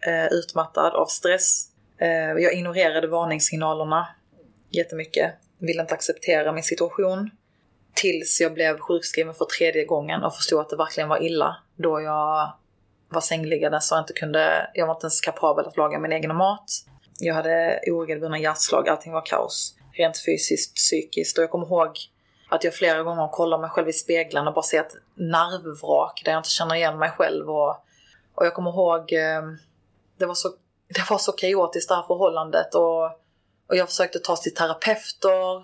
eh, 0.07 0.25
utmattad 0.25 0.93
av 0.93 1.05
stress. 1.05 1.70
Eh, 2.01 2.43
jag 2.43 2.53
ignorerade 2.53 3.07
varningssignalerna 3.07 4.07
jättemycket, 4.69 5.33
ville 5.57 5.81
inte 5.81 5.93
acceptera 5.93 6.51
min 6.51 6.63
situation. 6.63 7.29
Tills 7.93 8.41
jag 8.41 8.53
blev 8.53 8.79
sjukskriven 8.79 9.33
för 9.33 9.45
tredje 9.45 9.85
gången 9.85 10.23
och 10.23 10.35
förstod 10.35 10.59
att 10.59 10.69
det 10.69 10.75
verkligen 10.75 11.09
var 11.09 11.23
illa. 11.23 11.57
Då 11.75 12.01
jag 12.01 12.53
var 13.09 13.21
sängliggande 13.21 13.81
så 13.81 13.95
jag 13.95 14.01
inte 14.01 14.13
kunde, 14.13 14.71
jag 14.73 14.87
var 14.87 14.93
inte 14.93 15.05
ens 15.05 15.21
kapabel 15.21 15.65
att 15.65 15.77
laga 15.77 15.99
min 15.99 16.11
egen 16.11 16.35
mat. 16.35 16.71
Jag 17.19 17.35
hade 17.35 17.79
oregelbundna 17.87 18.39
hjärtslag, 18.39 18.89
allting 18.89 19.11
var 19.11 19.25
kaos. 19.25 19.75
Rent 19.93 20.17
fysiskt, 20.25 20.75
psykiskt. 20.75 21.37
Och 21.37 21.43
jag 21.43 21.51
kommer 21.51 21.65
ihåg 21.65 21.97
att 22.49 22.63
jag 22.63 22.73
flera 22.73 23.03
gånger 23.03 23.27
kollar 23.27 23.57
mig 23.57 23.69
själv 23.69 23.89
i 23.89 23.93
spegeln 23.93 24.47
och 24.47 24.53
bara 24.53 24.63
ser 24.63 24.79
ett 24.79 24.95
nervvrak 25.15 26.21
där 26.25 26.31
jag 26.31 26.39
inte 26.39 26.49
känner 26.49 26.75
igen 26.75 26.97
mig 26.97 27.09
själv. 27.09 27.49
Och, 27.49 27.69
och 28.35 28.45
jag 28.45 28.53
kommer 28.53 28.71
ihåg, 28.71 29.13
eh, 29.13 29.41
det 30.17 30.25
var 30.25 30.33
så, 30.33 30.49
det 30.95 31.09
var 31.09 31.17
så 31.17 31.31
kaotiskt 31.31 31.89
det 31.89 31.95
här 31.95 32.03
förhållandet. 32.03 32.75
Och, 32.75 33.05
och 33.69 33.75
jag 33.75 33.89
försökte 33.89 34.19
ta 34.19 34.35
till 34.35 34.53
terapeuter, 34.53 35.63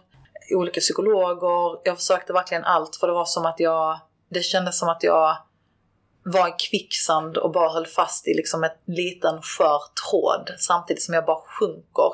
olika 0.55 0.79
psykologer. 0.79 1.79
Jag 1.84 1.98
försökte 1.98 2.34
verkligen 2.34 2.63
allt 2.63 2.96
för 2.96 3.07
det 3.07 3.13
var 3.13 3.25
som 3.25 3.46
att 3.46 3.60
jag, 3.60 4.00
det 4.29 4.41
kändes 4.41 4.79
som 4.79 4.89
att 4.89 5.03
jag 5.03 5.38
var 6.25 6.48
i 6.48 6.53
kvicksand 6.69 7.38
och 7.38 7.51
bara 7.51 7.69
höll 7.69 7.88
fast 7.88 8.27
i 8.27 8.34
liksom 8.34 8.63
en 8.63 8.69
liten 8.86 9.41
skör 9.41 9.81
tråd 10.10 10.53
samtidigt 10.60 11.03
som 11.03 11.13
jag 11.13 11.25
bara 11.25 11.41
sjunker. 11.46 12.12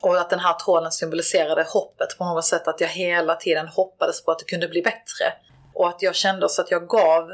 Och 0.00 0.18
att 0.18 0.30
den 0.30 0.38
här 0.38 0.54
tråden 0.54 0.92
symboliserade 0.92 1.66
hoppet 1.68 2.18
på 2.18 2.24
något 2.24 2.44
sätt, 2.44 2.68
att 2.68 2.80
jag 2.80 2.88
hela 2.88 3.36
tiden 3.36 3.68
hoppades 3.68 4.24
på 4.24 4.30
att 4.30 4.38
det 4.38 4.44
kunde 4.44 4.68
bli 4.68 4.82
bättre. 4.82 5.32
Och 5.74 5.88
att 5.88 6.02
jag 6.02 6.14
kände 6.14 6.48
så 6.48 6.62
att 6.62 6.70
jag 6.70 6.88
gav 6.88 7.28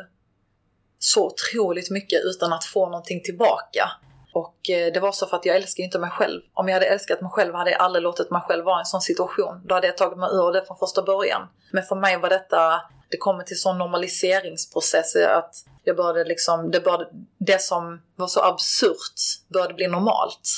så 0.98 1.26
otroligt 1.26 1.90
mycket 1.90 2.20
utan 2.24 2.52
att 2.52 2.64
få 2.64 2.86
någonting 2.86 3.22
tillbaka. 3.22 3.90
Och 4.38 4.70
eh, 4.70 4.92
det 4.92 5.00
var 5.00 5.12
så 5.12 5.26
för 5.26 5.36
att 5.36 5.44
jag 5.44 5.56
älskar 5.56 5.84
inte 5.84 5.98
mig 5.98 6.10
själv. 6.10 6.40
Om 6.54 6.68
jag 6.68 6.74
hade 6.74 6.86
älskat 6.86 7.20
mig 7.20 7.30
själv 7.30 7.54
hade 7.54 7.70
jag 7.70 7.80
aldrig 7.80 8.02
låtit 8.02 8.30
mig 8.30 8.40
själv 8.40 8.64
vara 8.64 8.78
i 8.78 8.80
en 8.80 8.86
sån 8.86 9.00
situation. 9.00 9.60
Då 9.64 9.74
hade 9.74 9.86
jag 9.86 9.96
tagit 9.96 10.18
mig 10.18 10.30
ur 10.32 10.52
det 10.52 10.66
från 10.66 10.76
första 10.76 11.02
början. 11.02 11.48
Men 11.72 11.82
för 11.82 11.96
mig 11.96 12.16
var 12.20 12.28
detta, 12.28 12.80
det 13.10 13.16
kommer 13.16 13.42
till 13.44 13.60
sån 13.60 13.78
normaliseringsprocess 13.78 15.16
att 15.16 15.54
jag 15.84 15.96
började 15.96 16.24
liksom, 16.24 16.70
det, 16.70 16.80
började, 16.80 17.08
det 17.38 17.62
som 17.62 18.02
var 18.16 18.26
så 18.26 18.40
absurt 18.40 19.20
började 19.52 19.74
bli 19.74 19.86
normalt. 19.86 20.48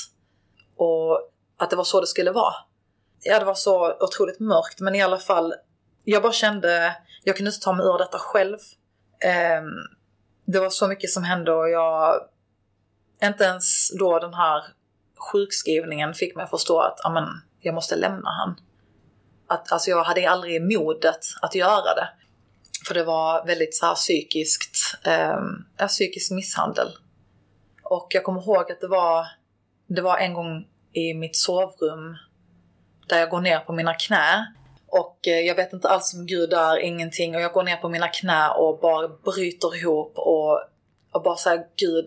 Och 0.77 1.29
att 1.57 1.69
det 1.69 1.75
var 1.75 1.83
så 1.83 2.01
det 2.01 2.07
skulle 2.07 2.31
vara. 2.31 2.53
Ja, 3.23 3.39
det 3.39 3.45
var 3.45 3.53
så 3.53 3.93
otroligt 3.99 4.39
mörkt, 4.39 4.79
men 4.79 4.95
i 4.95 5.01
alla 5.01 5.19
fall, 5.19 5.53
jag 6.03 6.21
bara 6.21 6.31
kände, 6.31 6.95
jag 7.23 7.37
kunde 7.37 7.49
inte 7.49 7.61
ta 7.61 7.73
mig 7.73 7.85
ur 7.85 7.97
detta 7.97 8.19
själv. 8.19 8.57
Um, 9.59 9.97
det 10.45 10.59
var 10.59 10.69
så 10.69 10.87
mycket 10.87 11.09
som 11.09 11.23
hände 11.23 11.53
och 11.53 11.69
jag, 11.69 12.21
inte 13.29 13.43
ens 13.43 13.91
då 13.99 14.19
den 14.19 14.33
här 14.33 14.63
sjukskrivningen 15.31 16.13
fick 16.13 16.35
mig 16.35 16.43
att 16.43 16.49
förstå 16.49 16.79
att 16.79 17.05
amen, 17.05 17.27
jag 17.59 17.75
måste 17.75 17.95
lämna 17.95 18.29
han. 18.29 18.55
Att, 19.47 19.71
alltså 19.71 19.89
jag 19.89 20.03
hade 20.03 20.29
aldrig 20.29 20.61
modet 20.61 21.19
att 21.41 21.55
göra 21.55 21.95
det. 21.95 22.09
För 22.87 22.93
det 22.93 23.03
var 23.03 23.45
väldigt 23.45 23.75
så 23.75 23.85
här 23.85 23.95
psykiskt, 23.95 24.75
eh, 25.05 25.87
psykisk 25.87 26.31
misshandel. 26.31 26.87
Och 27.83 28.07
jag 28.09 28.23
kommer 28.23 28.41
ihåg 28.41 28.71
att 28.71 28.81
det 28.81 28.87
var, 28.87 29.27
det 29.87 30.01
var 30.01 30.17
en 30.17 30.33
gång 30.33 30.67
i 30.93 31.13
mitt 31.13 31.35
sovrum 31.35 32.17
där 33.07 33.19
jag 33.19 33.29
går 33.29 33.41
ner 33.41 33.59
på 33.59 33.73
mina 33.73 33.93
knä. 33.93 34.53
Och 34.87 35.27
eh, 35.27 35.39
jag 35.39 35.55
vet 35.55 35.73
inte 35.73 35.89
alls 35.89 36.13
om 36.13 36.25
Gud 36.25 36.53
är 36.53 36.77
ingenting 36.77 37.35
och 37.35 37.41
jag 37.41 37.53
går 37.53 37.63
ner 37.63 37.77
på 37.77 37.89
mina 37.89 38.07
knä 38.07 38.49
och 38.49 38.79
bara 38.79 39.07
bryter 39.07 39.75
ihop 39.75 40.13
och, 40.15 40.61
och 41.11 41.23
bara 41.23 41.35
säger 41.35 41.65
Gud, 41.75 42.05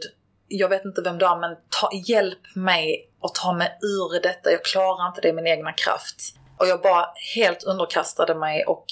jag 0.48 0.68
vet 0.68 0.84
inte 0.84 1.02
vem 1.02 1.18
du 1.18 1.26
är 1.26 1.36
men 1.36 1.56
ta, 1.80 1.90
hjälp 2.06 2.56
mig 2.56 3.10
att 3.22 3.34
ta 3.34 3.52
mig 3.52 3.78
ur 3.82 4.22
detta. 4.22 4.50
Jag 4.50 4.64
klarar 4.64 5.08
inte 5.08 5.20
det 5.20 5.28
i 5.28 5.32
min 5.32 5.46
egna 5.46 5.72
kraft. 5.72 6.16
Och 6.58 6.66
jag 6.66 6.82
bara 6.82 7.06
helt 7.36 7.62
underkastade 7.62 8.34
mig 8.34 8.64
och 8.64 8.84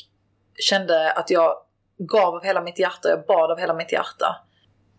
kände 0.59 1.13
att 1.13 1.31
jag 1.31 1.57
gav 1.99 2.35
av 2.35 2.45
hela 2.45 2.61
mitt 2.61 2.79
hjärta, 2.79 3.09
jag 3.09 3.27
bad 3.27 3.51
av 3.51 3.59
hela 3.59 3.75
mitt 3.75 3.93
hjärta. 3.93 4.37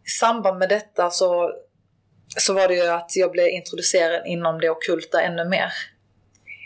I 0.05 0.09
samband 0.09 0.59
med 0.59 0.69
detta 0.69 1.09
så, 1.09 1.51
så 2.27 2.53
var 2.53 2.67
det 2.67 2.75
ju 2.75 2.87
att 2.87 3.15
jag 3.15 3.31
blev 3.31 3.47
introducerad 3.47 4.27
inom 4.27 4.59
det 4.59 4.69
okulta 4.69 5.21
ännu 5.21 5.45
mer. 5.45 5.73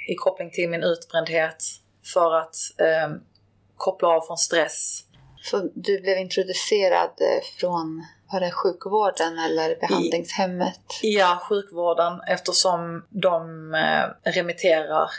I 0.08 0.16
koppling 0.16 0.52
till 0.52 0.70
min 0.70 0.84
utbrändhet 0.84 1.64
för 2.14 2.36
att 2.36 2.56
eh, 2.78 3.16
koppla 3.78 4.08
av 4.08 4.22
från 4.22 4.38
stress. 4.38 5.04
Så 5.42 5.70
du 5.76 6.02
blev 6.02 6.18
introducerad 6.18 7.10
eh, 7.22 7.44
från 7.60 8.06
var 8.32 8.40
det 8.40 8.52
sjukvården 8.52 9.40
eller 9.40 9.76
behandlingshemmet? 9.80 10.80
Ja, 11.02 11.42
sjukvården 11.50 12.22
eftersom 12.28 13.06
de 13.10 13.74
eh, 13.74 14.32
remitterar 14.32 15.10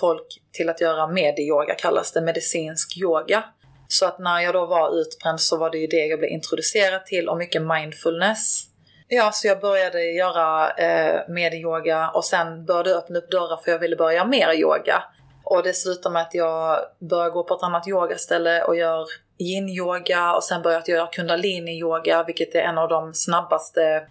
folk 0.00 0.26
till 0.52 0.68
att 0.68 0.80
göra 0.80 1.06
medioga 1.06 1.74
kallas 1.74 2.12
det, 2.12 2.20
medicinsk 2.20 2.98
yoga. 2.98 3.44
Så 3.88 4.06
att 4.06 4.18
när 4.18 4.40
jag 4.40 4.54
då 4.54 4.66
var 4.66 5.00
utbränd 5.00 5.40
så 5.40 5.56
var 5.56 5.70
det 5.70 5.78
ju 5.78 5.86
det 5.86 6.06
jag 6.06 6.18
blev 6.18 6.30
introducerad 6.30 7.06
till 7.06 7.28
och 7.28 7.36
mycket 7.36 7.62
mindfulness. 7.62 8.64
Ja, 9.08 9.32
så 9.32 9.46
jag 9.46 9.60
började 9.60 10.04
göra 10.04 10.70
eh, 10.70 11.20
medyoga 11.28 12.10
och 12.10 12.24
sen 12.24 12.64
började 12.64 12.94
öppna 12.94 13.18
upp 13.18 13.30
dörrar 13.30 13.56
för 13.56 13.70
jag 13.70 13.78
ville 13.78 13.96
börja 13.96 14.24
mer 14.24 14.52
yoga. 14.52 15.02
Och 15.50 15.62
det 15.62 15.72
slutar 15.72 16.10
med 16.10 16.22
att 16.22 16.34
jag 16.34 16.78
börjar 16.98 17.30
gå 17.30 17.44
på 17.44 17.54
ett 17.54 17.62
annat 17.62 17.88
yogaställe 17.88 18.62
och 18.62 18.76
gör 18.76 19.06
yin-yoga 19.38 20.34
och 20.34 20.44
sen 20.44 20.62
börjar 20.62 20.82
jag 20.86 20.96
göra 20.96 21.10
kundalini-yoga 21.12 22.24
vilket 22.26 22.54
är 22.54 22.60
en 22.60 22.78
av 22.78 22.88
de 22.88 23.14
snabbaste 23.14 24.06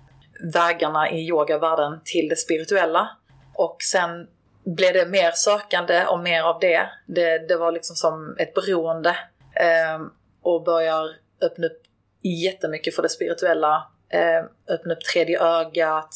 vägarna 0.54 1.12
i 1.12 1.28
yogavärlden 1.28 2.00
till 2.06 2.30
det 2.30 2.36
spirituella. 2.36 3.10
Och 3.56 3.78
sen 3.80 4.28
blev 4.66 4.94
det 4.94 5.06
mer 5.06 5.32
sökande 5.32 6.06
och 6.06 6.20
mer 6.20 6.44
av 6.44 6.60
det. 6.60 6.90
Det, 7.06 7.48
det 7.48 7.58
var 7.58 7.72
liksom 7.72 7.96
som 7.96 8.36
ett 8.40 8.54
beroende 8.54 9.16
Eh, 9.60 10.00
och 10.42 10.64
börjar 10.64 11.10
öppna 11.42 11.68
upp 11.68 11.82
jättemycket 12.22 12.96
för 12.96 13.04
det 13.04 13.10
spirituella. 13.10 13.92
Eh, 14.10 14.74
öppna 14.74 14.94
upp 14.94 15.02
tredje 15.02 15.42
ögat, 15.42 16.16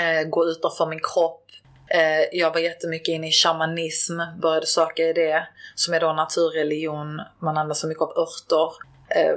eh, 0.00 0.28
gå 0.28 0.44
utanför 0.44 0.86
min 0.86 1.00
kropp. 1.00 1.42
Eh, 1.90 2.38
jag 2.38 2.52
var 2.52 2.60
jättemycket 2.60 3.08
inne 3.08 3.28
i 3.28 3.32
shamanism, 3.32 4.20
började 4.42 4.66
söka 4.66 5.02
i 5.02 5.12
det, 5.12 5.48
som 5.74 5.94
är 5.94 6.00
då 6.00 6.12
naturreligion. 6.12 7.20
Man 7.38 7.56
använder 7.56 7.74
så 7.74 7.86
mycket 7.88 8.02
av 8.02 8.10
örter. 8.18 8.72
Eh, 9.08 9.34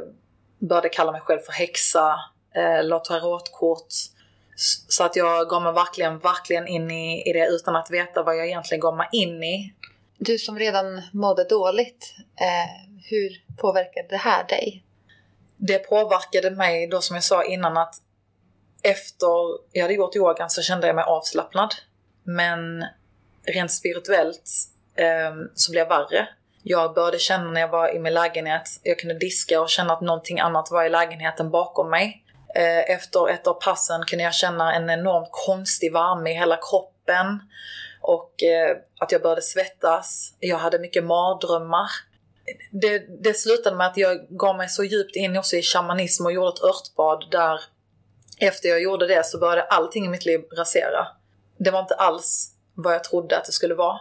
började 0.60 0.90
kalla 0.90 1.12
mig 1.12 1.22
själv 1.22 1.40
för 1.40 1.52
häxa, 1.52 2.20
eh, 2.56 2.84
la 2.84 3.00
tarotkort. 3.00 3.88
Så 4.88 5.04
att 5.04 5.16
jag 5.16 5.50
gav 5.50 5.62
mig 5.62 5.74
verkligen, 5.74 6.20
verkligen 6.20 6.68
in 6.68 6.92
i, 6.92 7.30
i 7.30 7.34
det 7.34 7.48
utan 7.48 7.76
att 7.76 7.92
veta 7.92 8.24
vad 8.24 8.38
jag 8.38 8.48
egentligen 8.48 8.82
gav 8.82 8.98
mig 8.98 9.08
in 9.12 9.44
i. 9.44 9.74
Du 10.18 10.38
som 10.38 10.60
redan 10.60 11.02
mådde 11.14 11.44
dåligt, 11.44 12.16
eh, 12.42 12.90
hur 13.10 13.56
påverkade 13.58 14.08
det 14.10 14.18
här 14.18 14.48
dig? 14.48 14.84
Det 15.58 15.80
påverkade 15.80 16.52
mig 16.52 16.88
då 16.88 17.02
som 17.02 17.16
jag 17.16 17.24
sa 17.24 17.44
innan 17.44 17.78
att 17.78 17.96
efter 18.84 19.28
jag 19.72 19.82
hade 19.82 19.94
gjort 19.94 20.16
yogan 20.16 20.50
så 20.50 20.62
kände 20.62 20.88
jag 20.88 20.96
mig 20.96 21.06
avslappnad. 21.06 21.76
Men 22.36 22.86
rent 23.48 23.72
spirituellt 23.72 24.50
eh, 24.96 25.36
så 25.56 25.72
blev 25.72 25.88
jag 25.88 25.90
värre. 25.90 26.28
Jag 26.64 26.94
började 26.94 27.20
känna 27.20 27.52
när 27.52 27.62
jag 27.62 27.68
var 27.68 27.96
i 27.96 28.00
min 28.00 28.14
lägenhet, 28.14 28.70
jag 28.84 29.00
kunde 29.00 29.20
diska 29.20 29.62
och 29.62 29.70
känna 29.70 29.94
att 29.94 30.02
någonting 30.02 30.40
annat 30.40 30.72
var 30.72 30.84
i 30.84 30.90
lägenheten 30.90 31.52
bakom 31.52 31.90
mig. 31.90 32.24
Eh, 32.56 32.92
efter 32.96 33.30
ett 33.30 33.48
av 33.48 33.54
passen 33.54 34.04
kunde 34.06 34.24
jag 34.24 34.34
känna 34.34 34.74
en 34.74 34.90
enormt 34.90 35.30
konstig 35.32 35.94
värme 35.94 36.32
i 36.32 36.34
hela 36.34 36.58
kroppen. 36.58 37.40
Och 38.02 38.44
eh, 38.44 38.78
att 39.00 39.12
jag 39.12 39.22
började 39.22 39.42
svettas. 39.42 40.34
Jag 40.40 40.58
hade 40.58 40.80
mycket 40.80 41.04
mardrömmar 41.04 41.90
det, 42.72 43.24
det 43.24 43.34
slutade 43.34 43.76
med 43.76 43.88
att 43.88 43.98
jag 43.98 44.28
gav 44.30 44.58
mig 44.58 44.70
så 44.70 44.84
djupt 44.84 45.16
in 45.16 45.38
också 45.38 45.56
i 45.56 45.62
shamanism 45.62 46.26
och 46.26 46.32
gjorde 46.32 46.50
ett 46.50 46.64
örtbad 46.64 47.26
där 47.32 47.60
efter 48.40 48.70
jag 48.70 48.82
gjorde 48.82 49.08
det 49.08 49.26
så 49.26 49.40
började 49.40 49.62
allting 49.62 50.06
i 50.06 50.10
mitt 50.10 50.26
liv 50.26 50.42
rasera. 50.58 51.08
Det 51.60 51.72
var 51.72 51.80
inte 51.80 51.96
alls 51.96 52.56
vad 52.76 52.94
jag 52.94 53.04
trodde 53.04 53.38
att 53.38 53.46
det 53.46 53.52
skulle 53.52 53.76
vara. 53.76 54.00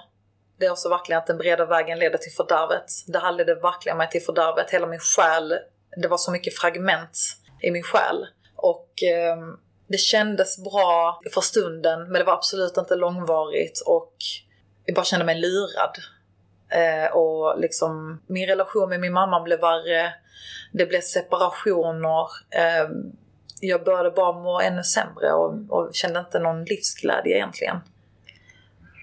Det 0.58 0.66
är 0.66 0.70
också 0.70 0.88
verkligen 0.88 1.18
att 1.18 1.26
den 1.26 1.38
breda 1.38 1.66
vägen 1.66 1.98
leder 1.98 2.18
till 2.18 2.32
fördärvet. 2.32 2.84
Det 3.06 3.18
här 3.18 3.32
ledde 3.32 3.54
verkligen 3.54 3.98
mig 3.98 4.10
till 4.10 4.22
fördärvet. 4.22 4.70
Hela 4.70 4.86
min 4.86 5.00
själ, 5.00 5.54
det 5.96 6.08
var 6.08 6.16
så 6.16 6.30
mycket 6.30 6.58
fragment 6.58 7.18
i 7.62 7.70
min 7.70 7.82
själ. 7.82 8.26
Och 8.56 9.02
eh, 9.02 9.36
det 9.88 9.98
kändes 9.98 10.64
bra 10.64 11.20
för 11.34 11.40
stunden 11.40 12.02
men 12.02 12.12
det 12.12 12.24
var 12.24 12.32
absolut 12.32 12.76
inte 12.76 12.94
långvarigt 12.94 13.80
och 13.86 14.14
jag 14.84 14.94
bara 14.94 15.04
kände 15.04 15.24
mig 15.26 15.40
lurad. 15.40 15.98
Eh, 16.68 17.16
och 17.16 17.60
liksom 17.60 18.22
min 18.26 18.46
relation 18.46 18.88
med 18.88 19.00
min 19.00 19.12
mamma 19.12 19.40
blev 19.40 19.60
värre. 19.60 20.14
Det 20.72 20.86
blev 20.86 21.00
separationer. 21.00 22.28
Eh, 22.50 22.88
jag 23.60 23.84
började 23.84 24.10
bara 24.10 24.32
må 24.32 24.60
ännu 24.60 24.82
sämre 24.82 25.32
och, 25.32 25.54
och 25.68 25.94
kände 25.94 26.20
inte 26.20 26.38
någon 26.38 26.64
livsglädje 26.64 27.36
egentligen. 27.36 27.76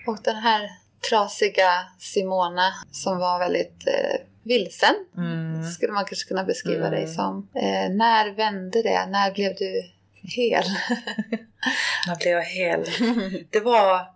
Och 0.07 0.17
den 0.23 0.35
här 0.35 0.69
trasiga 1.09 1.69
Simona 1.99 2.73
som 2.91 3.17
var 3.17 3.39
väldigt 3.39 3.87
eh, 3.87 4.25
vilsen, 4.43 4.95
mm. 5.17 5.63
skulle 5.71 5.91
man 5.91 6.05
kanske 6.05 6.27
kunna 6.27 6.43
beskriva 6.43 6.87
mm. 6.87 6.91
dig 6.91 7.07
som. 7.07 7.49
Eh, 7.55 7.89
när 7.89 8.35
vände 8.35 8.81
det? 8.81 9.05
När 9.05 9.31
blev 9.31 9.55
du 9.55 9.91
hel? 10.23 10.63
när 12.07 12.15
blev 12.15 12.33
jag 12.33 12.43
hel? 12.43 12.85
Det 13.49 13.59
var, 13.59 14.07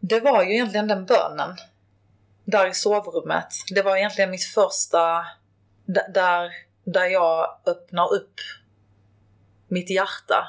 det 0.00 0.20
var 0.20 0.44
ju 0.44 0.54
egentligen 0.54 0.88
den 0.88 1.06
bönen. 1.06 1.56
Där 2.44 2.66
i 2.66 2.74
sovrummet. 2.74 3.46
Det 3.70 3.82
var 3.82 3.96
egentligen 3.96 4.30
mitt 4.30 4.44
första, 4.44 5.26
där, 6.14 6.50
där 6.84 7.04
jag 7.04 7.60
öppnar 7.66 8.14
upp 8.14 8.34
mitt 9.68 9.90
hjärta 9.90 10.48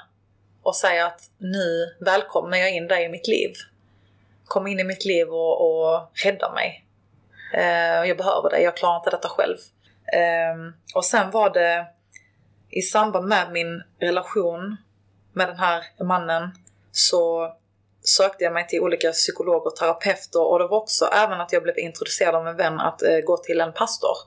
och 0.63 0.75
säger 0.75 1.05
att 1.05 1.21
nu 1.37 1.95
välkomnar 1.99 2.57
jag 2.57 2.71
in 2.71 2.87
dig 2.87 3.05
i 3.05 3.09
mitt 3.09 3.27
liv. 3.27 3.53
Kom 4.45 4.67
in 4.67 4.79
i 4.79 4.83
mitt 4.83 5.05
liv 5.05 5.29
och, 5.29 5.61
och 5.61 6.09
rädda 6.23 6.53
mig. 6.53 6.85
Eh, 7.53 8.07
jag 8.07 8.17
behöver 8.17 8.49
dig, 8.49 8.63
jag 8.63 8.77
klarar 8.77 8.97
inte 8.97 9.09
detta 9.09 9.29
själv. 9.29 9.57
Eh, 10.13 10.73
och 10.95 11.05
sen 11.05 11.31
var 11.31 11.49
det 11.49 11.87
i 12.69 12.81
samband 12.81 13.27
med 13.27 13.51
min 13.51 13.83
relation 13.99 14.77
med 15.33 15.47
den 15.47 15.59
här 15.59 15.83
mannen 16.03 16.49
så 16.91 17.53
sökte 18.01 18.43
jag 18.43 18.53
mig 18.53 18.67
till 18.67 18.79
olika 18.81 19.11
psykologer 19.11 19.67
och 19.67 19.75
terapeuter 19.75 20.41
och 20.41 20.59
det 20.59 20.67
var 20.67 20.77
också 20.77 21.05
även 21.05 21.41
att 21.41 21.53
jag 21.53 21.63
blev 21.63 21.77
introducerad 21.79 22.35
av 22.35 22.47
en 22.47 22.55
vän 22.55 22.79
att 22.79 23.01
eh, 23.01 23.17
gå 23.17 23.37
till 23.37 23.61
en 23.61 23.73
pastor 23.73 24.17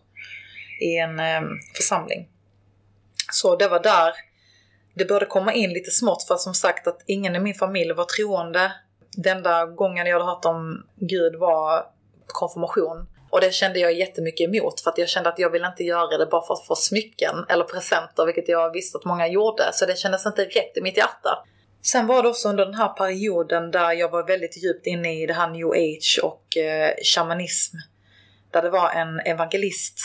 i 0.81 0.97
en 0.97 1.21
eh, 1.21 1.41
församling. 1.77 2.29
Så 3.33 3.57
det 3.57 3.69
var 3.69 3.81
där 3.81 4.15
det 4.95 5.05
började 5.05 5.27
komma 5.27 5.53
in 5.53 5.71
lite 5.71 5.91
smått 5.91 6.23
för 6.23 6.37
som 6.37 6.55
sagt 6.55 6.87
att 6.87 7.03
ingen 7.07 7.37
i 7.37 7.41
min 7.41 7.55
familj 7.55 7.93
var 7.93 8.05
troende. 8.05 8.73
Den 9.17 9.37
enda 9.37 9.67
gången 9.67 10.07
jag 10.07 10.13
hade 10.15 10.31
hört 10.31 10.45
om 10.45 10.87
Gud 10.97 11.37
var 11.37 11.87
konfirmation. 12.27 13.07
Och 13.31 13.41
det 13.41 13.55
kände 13.55 13.79
jag 13.79 13.93
jättemycket 13.93 14.49
emot 14.49 14.81
för 14.81 14.91
att 14.91 14.99
jag 14.99 15.09
kände 15.09 15.29
att 15.29 15.39
jag 15.39 15.51
ville 15.51 15.67
inte 15.67 15.85
göra 15.85 16.19
det 16.19 16.27
bara 16.27 16.47
för 16.47 16.55
att 16.55 16.67
få 16.67 16.75
smycken 16.75 17.45
eller 17.49 17.65
presenter, 17.65 18.27
vilket 18.27 18.49
jag 18.49 18.73
visste 18.73 18.99
att 18.99 19.05
många 19.05 19.29
gjorde. 19.29 19.63
Så 19.73 19.87
det 19.87 19.99
kändes 19.99 20.27
inte 20.27 20.45
rätt 20.45 20.77
i 20.77 20.81
mitt 20.81 20.97
hjärta. 20.97 21.45
Sen 21.83 22.07
var 22.07 22.23
det 22.23 22.29
också 22.29 22.49
under 22.49 22.65
den 22.65 22.75
här 22.75 22.89
perioden 22.89 23.71
där 23.71 23.93
jag 23.93 24.11
var 24.11 24.27
väldigt 24.27 24.65
djupt 24.65 24.87
inne 24.87 25.23
i 25.23 25.27
det 25.27 25.35
här 25.35 25.51
new 25.51 25.69
age 25.69 26.21
och 26.23 26.57
eh, 26.57 26.95
shamanism. 27.15 27.77
Där 28.51 28.63
det 28.63 28.71
var 28.71 28.91
en 28.91 29.21
evangelist 29.21 29.99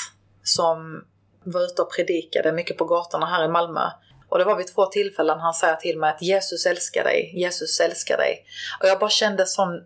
som 0.44 1.03
var 1.44 1.62
ute 1.62 1.82
och 1.82 1.96
predikade 1.96 2.51
mycket 2.51 2.77
på 2.77 2.86
gatorna 2.86 3.25
här 3.25 3.46
i 3.46 3.48
Malmö. 3.48 3.82
Och 4.29 4.38
det 4.38 4.43
var 4.43 4.55
vid 4.55 4.67
två 4.67 4.86
tillfällen 4.86 5.39
han 5.39 5.53
säger 5.53 5.75
till 5.75 6.00
mig 6.00 6.10
att 6.10 6.22
Jesus 6.22 6.65
älskar 6.65 7.03
dig, 7.03 7.31
Jesus 7.36 7.79
älskar 7.79 8.17
dig. 8.17 8.46
Och 8.81 8.88
jag 8.88 9.00
bara 9.00 9.10
kände 9.10 9.46
sån 9.46 9.84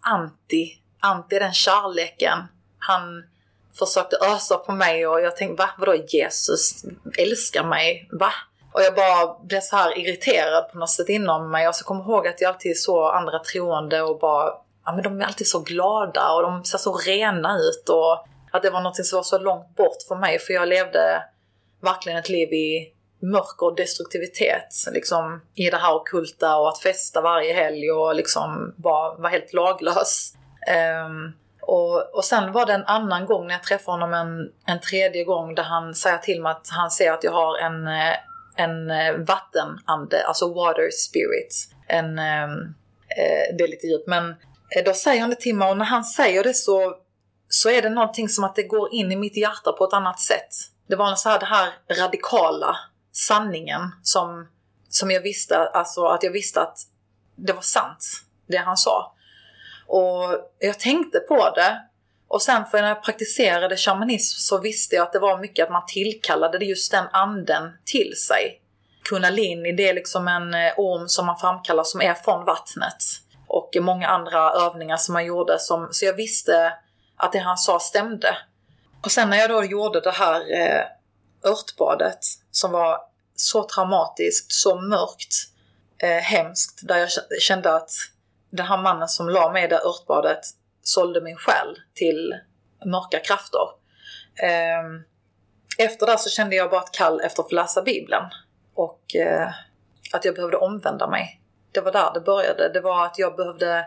anti, 0.00 0.78
anti 1.00 1.38
den 1.38 1.52
kärleken. 1.52 2.38
Han 2.78 3.24
försökte 3.78 4.16
ösa 4.16 4.56
på 4.56 4.72
mig 4.72 5.06
och 5.06 5.20
jag 5.20 5.36
tänkte 5.36 5.62
va? 5.62 5.70
Vadå 5.78 5.94
Jesus 5.94 6.84
älskar 7.18 7.64
mig? 7.64 8.08
Va? 8.12 8.32
Och 8.72 8.82
jag 8.82 8.94
bara 8.94 9.38
blev 9.42 9.60
så 9.60 9.76
här 9.76 9.98
irriterad 9.98 10.72
på 10.72 10.78
något 10.78 10.90
sätt 10.90 11.08
inom 11.08 11.50
mig. 11.50 11.68
Och 11.68 11.74
så 11.74 11.84
kommer 11.84 12.00
jag 12.00 12.08
ihåg 12.08 12.28
att 12.28 12.40
jag 12.40 12.48
alltid 12.48 12.80
såg 12.80 13.14
andra 13.14 13.38
troende 13.38 14.02
och 14.02 14.18
bara, 14.18 14.52
ja 14.84 14.92
men 14.92 15.02
de 15.02 15.20
är 15.20 15.24
alltid 15.24 15.48
så 15.48 15.58
glada 15.58 16.32
och 16.32 16.42
de 16.42 16.64
ser 16.64 16.78
så 16.78 16.96
rena 16.96 17.58
ut. 17.58 17.88
Och 17.88 18.26
att 18.52 18.62
det 18.62 18.70
var 18.70 18.80
något 18.80 19.06
som 19.06 19.16
var 19.16 19.22
så 19.22 19.38
långt 19.38 19.76
bort 19.76 20.02
för 20.08 20.16
mig 20.16 20.38
för 20.38 20.52
jag 20.52 20.68
levde 20.68 21.22
verkligen 21.80 22.18
ett 22.18 22.28
liv 22.28 22.52
i 22.52 22.92
mörker 23.30 23.66
och 23.66 23.76
destruktivitet 23.76 24.74
liksom, 24.92 25.40
i 25.54 25.70
det 25.70 25.76
här 25.76 25.94
okulta 25.94 26.56
och 26.56 26.68
att 26.68 26.78
festa 26.78 27.20
varje 27.20 27.54
helg 27.54 27.90
och 27.90 28.14
liksom 28.14 28.74
bara 28.76 29.14
vara 29.14 29.28
helt 29.28 29.52
laglös. 29.52 30.32
Um, 31.06 31.32
och, 31.60 32.14
och 32.16 32.24
sen 32.24 32.52
var 32.52 32.66
det 32.66 32.72
en 32.72 32.84
annan 32.84 33.26
gång 33.26 33.46
när 33.46 33.54
jag 33.54 33.62
träffade 33.62 33.92
honom 33.92 34.14
en, 34.14 34.52
en 34.66 34.80
tredje 34.80 35.24
gång 35.24 35.54
där 35.54 35.62
han 35.62 35.94
säger 35.94 36.18
till 36.18 36.42
mig 36.42 36.52
att 36.52 36.68
han 36.70 36.90
ser 36.90 37.12
att 37.12 37.24
jag 37.24 37.32
har 37.32 37.58
en, 37.58 37.86
eh, 37.86 38.16
en 38.56 38.90
eh, 38.90 39.14
vattenande, 39.14 40.26
alltså 40.26 40.54
water 40.54 40.90
spirit. 40.90 41.68
En, 41.88 42.04
um, 42.04 42.74
det 43.58 43.64
är 43.64 43.68
lite 43.68 43.86
djupt 43.86 44.06
men 44.06 44.34
då 44.84 44.92
säger 44.92 45.20
han 45.20 45.30
det 45.30 45.36
till 45.36 45.54
mig 45.54 45.70
och 45.70 45.78
när 45.78 45.84
han 45.84 46.04
säger 46.04 46.42
det 46.42 46.54
så, 46.54 46.94
så 47.48 47.70
är 47.70 47.82
det 47.82 47.90
någonting 47.90 48.28
som 48.28 48.44
att 48.44 48.56
det 48.56 48.62
går 48.62 48.94
in 48.94 49.12
i 49.12 49.16
mitt 49.16 49.36
hjärta 49.36 49.72
på 49.72 49.84
ett 49.84 49.92
annat 49.92 50.20
sätt. 50.20 50.48
Det 50.88 50.96
var 50.96 51.14
så 51.14 51.28
här, 51.28 51.38
det 51.38 51.46
här 51.46 51.72
radikala 52.00 52.76
sanningen 53.16 53.80
som, 54.02 54.48
som 54.88 55.10
jag 55.10 55.20
visste, 55.20 55.58
alltså 55.58 56.04
att 56.04 56.22
jag 56.22 56.30
visste 56.30 56.60
att 56.62 56.78
det 57.36 57.52
var 57.52 57.62
sant, 57.62 58.06
det 58.46 58.56
han 58.56 58.76
sa. 58.76 59.12
Och 59.86 60.52
jag 60.58 60.78
tänkte 60.78 61.18
på 61.18 61.50
det. 61.50 61.82
Och 62.28 62.42
sen 62.42 62.64
för 62.66 62.80
när 62.80 62.88
jag 62.88 63.02
praktiserade 63.02 63.76
shamanism 63.76 64.38
så 64.38 64.60
visste 64.60 64.96
jag 64.96 65.02
att 65.02 65.12
det 65.12 65.18
var 65.18 65.38
mycket 65.38 65.64
att 65.64 65.72
man 65.72 65.86
tillkallade 65.86 66.64
just 66.64 66.90
den 66.90 67.06
anden 67.12 67.72
till 67.84 68.16
sig. 68.16 68.62
Kundalini, 69.08 69.72
det 69.72 69.88
är 69.88 69.94
liksom 69.94 70.28
en 70.28 70.54
eh, 70.54 70.72
orm 70.76 71.08
som 71.08 71.26
man 71.26 71.38
framkallar 71.38 71.84
som 71.84 72.00
är 72.00 72.14
från 72.14 72.44
vattnet. 72.44 72.96
Och 73.46 73.76
många 73.80 74.08
andra 74.08 74.52
övningar 74.52 74.96
som 74.96 75.12
man 75.12 75.26
gjorde. 75.26 75.58
Som, 75.58 75.88
så 75.90 76.04
jag 76.04 76.14
visste 76.14 76.72
att 77.16 77.32
det 77.32 77.38
han 77.38 77.56
sa 77.56 77.78
stämde. 77.78 78.36
Och 79.04 79.10
sen 79.10 79.30
när 79.30 79.36
jag 79.36 79.50
då 79.50 79.64
gjorde 79.64 80.00
det 80.00 80.10
här 80.10 80.40
eh, 80.60 80.82
örtbadet 81.46 82.18
som 82.50 82.72
var 82.72 83.00
så 83.36 83.62
traumatiskt, 83.62 84.52
så 84.52 84.80
mörkt, 84.80 85.34
eh, 85.98 86.22
hemskt, 86.22 86.88
där 86.88 86.98
jag 86.98 87.08
kände 87.40 87.74
att 87.74 87.90
den 88.50 88.66
här 88.66 88.78
mannen 88.78 89.08
som 89.08 89.28
la 89.28 89.52
mig 89.52 89.64
i 89.64 89.68
det 89.68 89.80
örtbadet 89.80 90.40
sålde 90.82 91.20
min 91.20 91.36
själ 91.36 91.76
till 91.94 92.34
mörka 92.84 93.20
krafter. 93.20 93.68
Eh, 94.42 95.86
efter 95.86 96.06
det 96.06 96.18
så 96.18 96.30
kände 96.30 96.56
jag 96.56 96.70
bara 96.70 96.82
ett 96.82 96.92
kall 96.92 97.20
efter 97.20 97.42
att 97.42 97.48
få 97.48 97.54
läsa 97.54 97.82
Bibeln 97.82 98.24
och 98.74 99.16
eh, 99.16 99.48
att 100.12 100.24
jag 100.24 100.34
behövde 100.34 100.56
omvända 100.56 101.06
mig. 101.08 101.40
Det 101.72 101.80
var 101.80 101.92
där 101.92 102.10
det 102.14 102.20
började. 102.20 102.68
Det 102.68 102.80
var 102.80 103.04
att 103.04 103.18
jag 103.18 103.36
behövde 103.36 103.86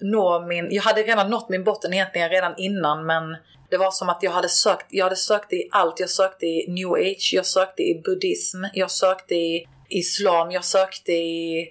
nå 0.00 0.40
min... 0.40 0.68
Jag 0.70 0.82
hade 0.82 1.02
redan 1.02 1.30
nått 1.30 1.48
min 1.48 1.64
botten 1.64 1.92
egentligen 1.92 2.28
redan 2.28 2.54
innan 2.56 3.06
men 3.06 3.36
det 3.70 3.76
var 3.76 3.90
som 3.90 4.08
att 4.08 4.22
jag 4.22 4.30
hade 4.30 4.48
sökt, 4.48 4.86
jag 4.88 5.04
hade 5.04 5.16
sökt 5.16 5.52
i 5.52 5.68
allt. 5.72 6.00
Jag 6.00 6.10
sökte 6.10 6.46
i 6.46 6.66
new 6.68 6.92
age, 6.92 7.30
jag 7.32 7.46
sökte 7.46 7.82
i 7.82 8.02
buddhism, 8.04 8.64
jag 8.72 8.90
sökte 8.90 9.34
i 9.34 9.68
islam, 9.88 10.50
jag 10.50 10.64
sökte 10.64 11.12
i 11.12 11.70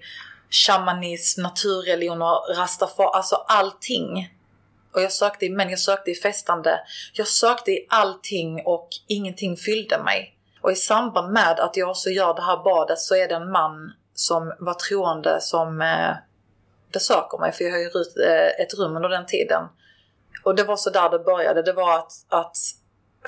shamanism, 0.49 1.41
naturreligioner, 1.41 2.55
rastafari, 2.55 3.10
alltså 3.13 3.36
allting. 3.36 4.31
Och 4.93 5.01
jag 5.01 5.12
sökte 5.12 5.45
i 5.45 5.49
män, 5.49 5.69
jag 5.69 5.79
sökte 5.79 6.12
i 6.12 6.15
festande. 6.15 6.79
Jag 7.13 7.27
sökte 7.27 7.71
i 7.71 7.86
allting 7.89 8.62
och 8.65 8.89
ingenting 9.08 9.58
fyllde 9.58 10.03
mig. 10.03 10.36
Och 10.62 10.71
i 10.71 10.75
samband 10.75 11.34
med 11.34 11.60
att 11.60 11.77
jag 11.77 11.89
också 11.89 12.10
gör 12.10 12.34
det 12.34 12.41
här 12.41 12.63
badet 12.63 12.99
så 12.99 13.15
är 13.15 13.27
det 13.27 13.36
en 13.36 13.51
man 13.51 13.93
som 14.13 14.53
var 14.60 14.73
troende 14.73 15.41
som 15.41 15.81
eh, 15.81 16.15
besöker 16.93 17.38
mig, 17.38 17.51
för 17.51 17.63
jag 17.63 17.71
hyr 17.71 17.97
ut 17.97 18.17
eh, 18.17 18.63
ett 18.63 18.73
rum 18.73 18.95
under 18.95 19.10
den 19.10 19.25
tiden. 19.25 19.63
Och 20.43 20.56
det 20.56 20.63
var 20.63 20.78
så 20.78 20.89
där 20.89 21.10
det 21.10 21.19
började. 21.19 21.62
Det 21.62 21.74
var 21.74 22.00
att, 22.00 22.12
att 22.30 22.58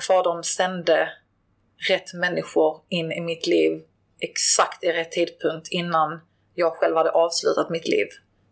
Fadern 0.08 0.42
sände 0.42 1.12
rätt 1.88 2.14
människor 2.14 2.82
in 2.88 3.12
i 3.12 3.20
mitt 3.20 3.46
liv 3.46 3.82
exakt 4.20 4.84
i 4.84 4.92
rätt 4.92 5.12
tidpunkt 5.12 5.68
innan 5.70 6.20
jag 6.54 6.72
själv 6.72 6.96
hade 6.96 7.10
avslutat 7.10 7.70
mitt 7.70 7.88
liv. 7.88 8.06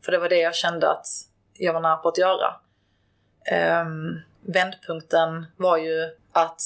För 0.04 0.12
det 0.12 0.18
var 0.18 0.28
det 0.28 0.38
jag 0.38 0.54
kände 0.54 0.90
att 0.90 1.06
jag 1.52 1.72
var 1.72 1.80
nära 1.80 1.96
på 1.96 2.08
att 2.08 2.18
göra. 2.18 2.54
Um, 3.82 4.20
vändpunkten 4.40 5.46
var 5.56 5.76
ju 5.76 6.10
att 6.32 6.60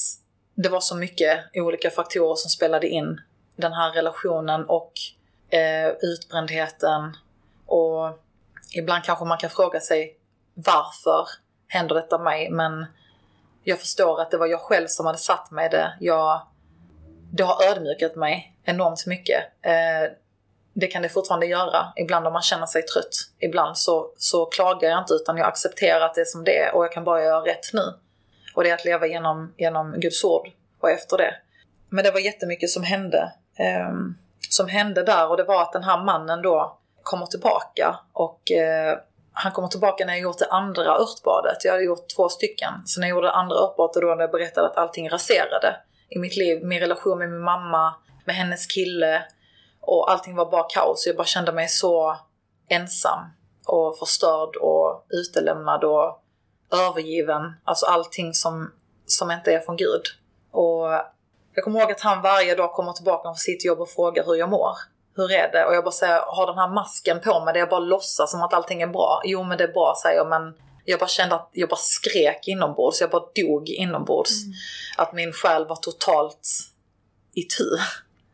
det 0.55 0.69
var 0.69 0.81
så 0.81 0.97
mycket 0.97 1.41
olika 1.55 1.91
faktorer 1.91 2.35
som 2.35 2.51
spelade 2.51 2.89
in 2.89 3.21
den 3.57 3.73
här 3.73 3.93
relationen 3.93 4.65
och 4.65 4.93
eh, 5.51 5.89
utbrändheten. 6.01 7.17
Och 7.67 8.19
ibland 8.77 9.05
kanske 9.05 9.25
man 9.25 9.39
kan 9.39 9.51
fråga 9.51 9.81
sig 9.81 10.17
varför 10.55 11.29
händer 11.71 11.95
detta 11.95 12.19
mig? 12.19 12.51
Men 12.51 12.87
jag 13.65 13.79
förstår 13.79 14.21
att 14.21 14.31
det 14.31 14.37
var 14.37 14.47
jag 14.47 14.61
själv 14.61 14.87
som 14.87 15.07
hade 15.07 15.19
satt 15.19 15.51
mig 15.51 15.69
det. 15.69 15.97
Jag, 16.01 16.47
det 17.33 17.43
har 17.43 17.65
ödmjukat 17.65 18.17
mig 18.17 18.57
enormt 18.65 19.07
mycket. 19.07 19.45
Eh, 19.63 20.13
det 20.73 20.87
kan 20.87 21.03
det 21.03 21.09
fortfarande 21.09 21.47
göra. 21.47 21.93
Ibland 21.97 22.27
om 22.27 22.33
man 22.33 22.43
känner 22.43 22.67
sig 22.67 22.83
trött. 22.83 23.15
Ibland 23.39 23.79
så, 23.79 24.13
så 24.17 24.47
klagar 24.47 24.91
jag 24.91 24.99
inte 24.99 25.15
utan 25.15 25.37
jag 25.37 25.47
accepterar 25.47 26.01
att 26.01 26.15
det 26.15 26.21
är 26.21 26.25
som 26.25 26.45
det 26.45 26.59
är 26.59 26.75
och 26.75 26.85
jag 26.85 26.93
kan 26.93 27.05
bara 27.05 27.23
göra 27.23 27.41
rätt 27.41 27.73
nu. 27.73 27.83
Och 28.55 28.65
det 28.65 28.71
är 28.71 28.75
att 28.75 28.85
leva 28.85 29.07
genom, 29.07 29.55
genom 29.57 29.93
Guds 30.01 30.25
ord 30.25 30.49
och 30.81 30.91
efter 30.91 31.19
det. 31.19 31.35
Men 31.89 32.05
det 32.05 32.11
var 32.11 32.21
jättemycket 32.21 32.71
som 32.71 32.83
hände. 32.83 33.33
Ehm, 33.57 34.15
som 34.51 34.69
hände 34.69 35.03
där 35.03 35.31
och 35.31 35.37
det 35.37 35.45
var 35.45 35.63
att 35.63 35.73
den 35.73 35.85
här 35.85 36.05
mannen 36.05 36.43
då 36.43 36.79
kommer 37.03 37.27
tillbaka 37.27 37.99
och 38.13 38.51
eh, 38.51 38.99
han 39.33 39.53
kommer 39.53 39.69
tillbaka 39.69 40.05
när 40.07 40.13
jag 40.13 40.23
gjort 40.23 40.39
det 40.39 40.51
andra 40.51 40.97
örtbadet. 40.97 41.65
Jag 41.65 41.73
hade 41.73 41.85
gjort 41.85 42.09
två 42.17 42.29
stycken. 42.29 42.73
Så 42.85 43.01
när 43.01 43.09
jag 43.09 43.15
gjorde 43.15 43.27
det 43.27 43.33
andra 43.33 43.57
örtbadet 43.57 44.03
då 44.03 44.15
när 44.15 44.21
jag 44.21 44.31
berättade 44.31 44.67
att 44.67 44.77
allting 44.77 45.11
raserade 45.11 45.77
i 46.09 46.19
mitt 46.19 46.37
liv, 46.37 46.65
min 46.65 46.81
relation 46.81 47.19
med 47.19 47.31
min 47.31 47.41
mamma, 47.41 47.95
med 48.25 48.37
hennes 48.37 48.67
kille 48.67 49.23
och 49.81 50.11
allting 50.11 50.37
var 50.37 50.51
bara 50.51 50.63
kaos. 50.69 51.07
Jag 51.07 51.17
bara 51.17 51.27
kände 51.27 51.53
mig 51.53 51.69
så 51.69 52.17
ensam 52.69 53.19
och 53.67 53.99
förstörd 53.99 54.57
och 54.57 55.07
utelämnad 55.09 55.85
och 55.85 56.23
övergiven. 56.73 57.43
Alltså 57.65 57.87
allting 57.87 58.35
som, 58.35 58.73
som 59.07 59.31
inte 59.31 59.53
är 59.53 59.61
från 59.61 59.77
Gud. 59.77 60.03
Och 60.51 60.89
jag 61.55 61.65
kommer 61.65 61.81
ihåg 61.81 61.93
att 61.93 62.01
han 62.01 62.23
varje 62.23 62.55
dag 62.55 62.73
kommer 62.73 62.93
tillbaka 62.93 63.23
från 63.23 63.35
sitt 63.35 63.65
jobb 63.65 63.81
och 63.81 63.91
frågar 63.91 64.25
hur 64.25 64.35
jag 64.35 64.51
mår. 64.51 64.77
Hur 65.21 65.33
är 65.33 65.53
det? 65.53 65.65
Och 65.65 65.75
jag 65.75 65.85
bara 65.85 65.93
säger, 65.93 66.21
har 66.27 66.47
den 66.47 66.59
här 66.59 66.69
masken 66.69 67.21
på 67.21 67.45
mig 67.45 67.53
där 67.55 67.61
jag 67.61 67.69
bara 67.69 67.81
låtsas 67.81 68.31
som 68.31 68.43
att 68.43 68.55
allting 68.55 68.83
är 68.83 68.87
bra. 68.87 69.21
Jo 69.25 69.43
men 69.43 69.59
det 69.59 69.65
är 69.65 69.73
bra 69.73 69.95
säger 70.03 70.17
jag 70.17 70.29
men 70.29 70.55
jag 70.85 71.01
bara 71.01 71.09
kände 71.09 71.35
att 71.35 71.51
jag 71.53 71.69
bara 71.69 71.77
skrek 71.77 72.49
inombords. 72.49 73.01
Jag 73.01 73.11
bara 73.11 73.25
dog 73.35 73.69
inombords. 73.69 74.45
Mm. 74.45 74.55
Att 74.97 75.13
min 75.13 75.33
själ 75.33 75.67
var 75.67 75.77
totalt 75.77 76.49
i 77.35 77.43
tur. 77.43 77.81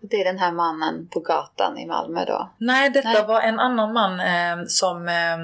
Det 0.01 0.17
är 0.17 0.25
den 0.25 0.39
här 0.39 0.53
mannen 0.53 1.09
på 1.09 1.21
gatan 1.21 1.79
i 1.79 1.87
Malmö 1.87 2.25
då? 2.25 2.51
Nej, 2.59 2.91
detta 2.91 3.09
Nej. 3.09 3.27
var 3.27 3.41
en 3.41 3.61
annan 3.61 3.93
man 3.93 4.21
eh, 4.21 4.67
som, 4.67 5.09
eh, 5.09 5.39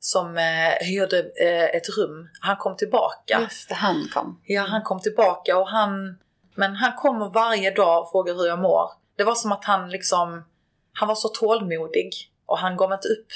som 0.00 0.38
eh, 0.38 0.86
hyrde 0.86 1.18
eh, 1.18 1.76
ett 1.76 1.88
rum. 1.98 2.28
Han 2.40 2.56
kom 2.56 2.76
tillbaka. 2.76 3.40
Just 3.40 3.68
det, 3.68 3.74
han 3.74 4.08
kom. 4.14 4.40
Ja, 4.44 4.62
han 4.62 4.82
kom 4.82 5.00
tillbaka 5.00 5.58
och 5.58 5.68
han... 5.68 6.18
Men 6.54 6.76
han 6.76 6.92
kommer 6.92 7.28
varje 7.28 7.70
dag 7.70 8.02
och 8.02 8.10
frågar 8.10 8.34
hur 8.34 8.46
jag 8.46 8.58
mår. 8.58 8.90
Det 9.16 9.24
var 9.24 9.34
som 9.34 9.52
att 9.52 9.64
han 9.64 9.90
liksom... 9.90 10.44
Han 10.92 11.08
var 11.08 11.14
så 11.14 11.28
tålmodig 11.28 12.12
och 12.46 12.58
han 12.58 12.76
gav 12.76 12.92
inte 12.92 13.08
upp. 13.08 13.28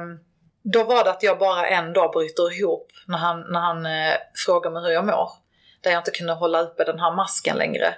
Um, 0.00 0.20
då 0.62 0.84
var 0.84 1.04
det 1.04 1.10
att 1.10 1.22
jag 1.22 1.38
bara 1.38 1.66
en 1.66 1.92
dag 1.92 2.12
bryter 2.12 2.58
ihop 2.58 2.92
när 3.06 3.18
han, 3.18 3.40
när 3.40 3.60
han 3.60 3.86
eh, 3.86 4.16
frågar 4.46 4.70
mig 4.70 4.82
hur 4.82 4.90
jag 4.90 5.06
mår. 5.06 5.30
Där 5.80 5.90
jag 5.90 6.00
inte 6.00 6.10
kunde 6.10 6.32
hålla 6.32 6.60
uppe 6.60 6.84
den 6.84 7.00
här 7.00 7.14
masken 7.14 7.56
längre. 7.56 7.94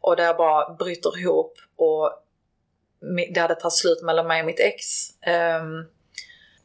Och 0.00 0.16
där 0.16 0.24
jag 0.24 0.36
bara 0.36 0.74
bryter 0.74 1.18
ihop 1.18 1.54
och 1.76 2.22
det 3.34 3.40
hade 3.40 3.54
tagit 3.54 3.74
slut 3.74 4.02
mellan 4.02 4.26
mig 4.26 4.40
och 4.40 4.46
mitt 4.46 4.60
ex. 4.60 4.84
Um, 5.60 5.86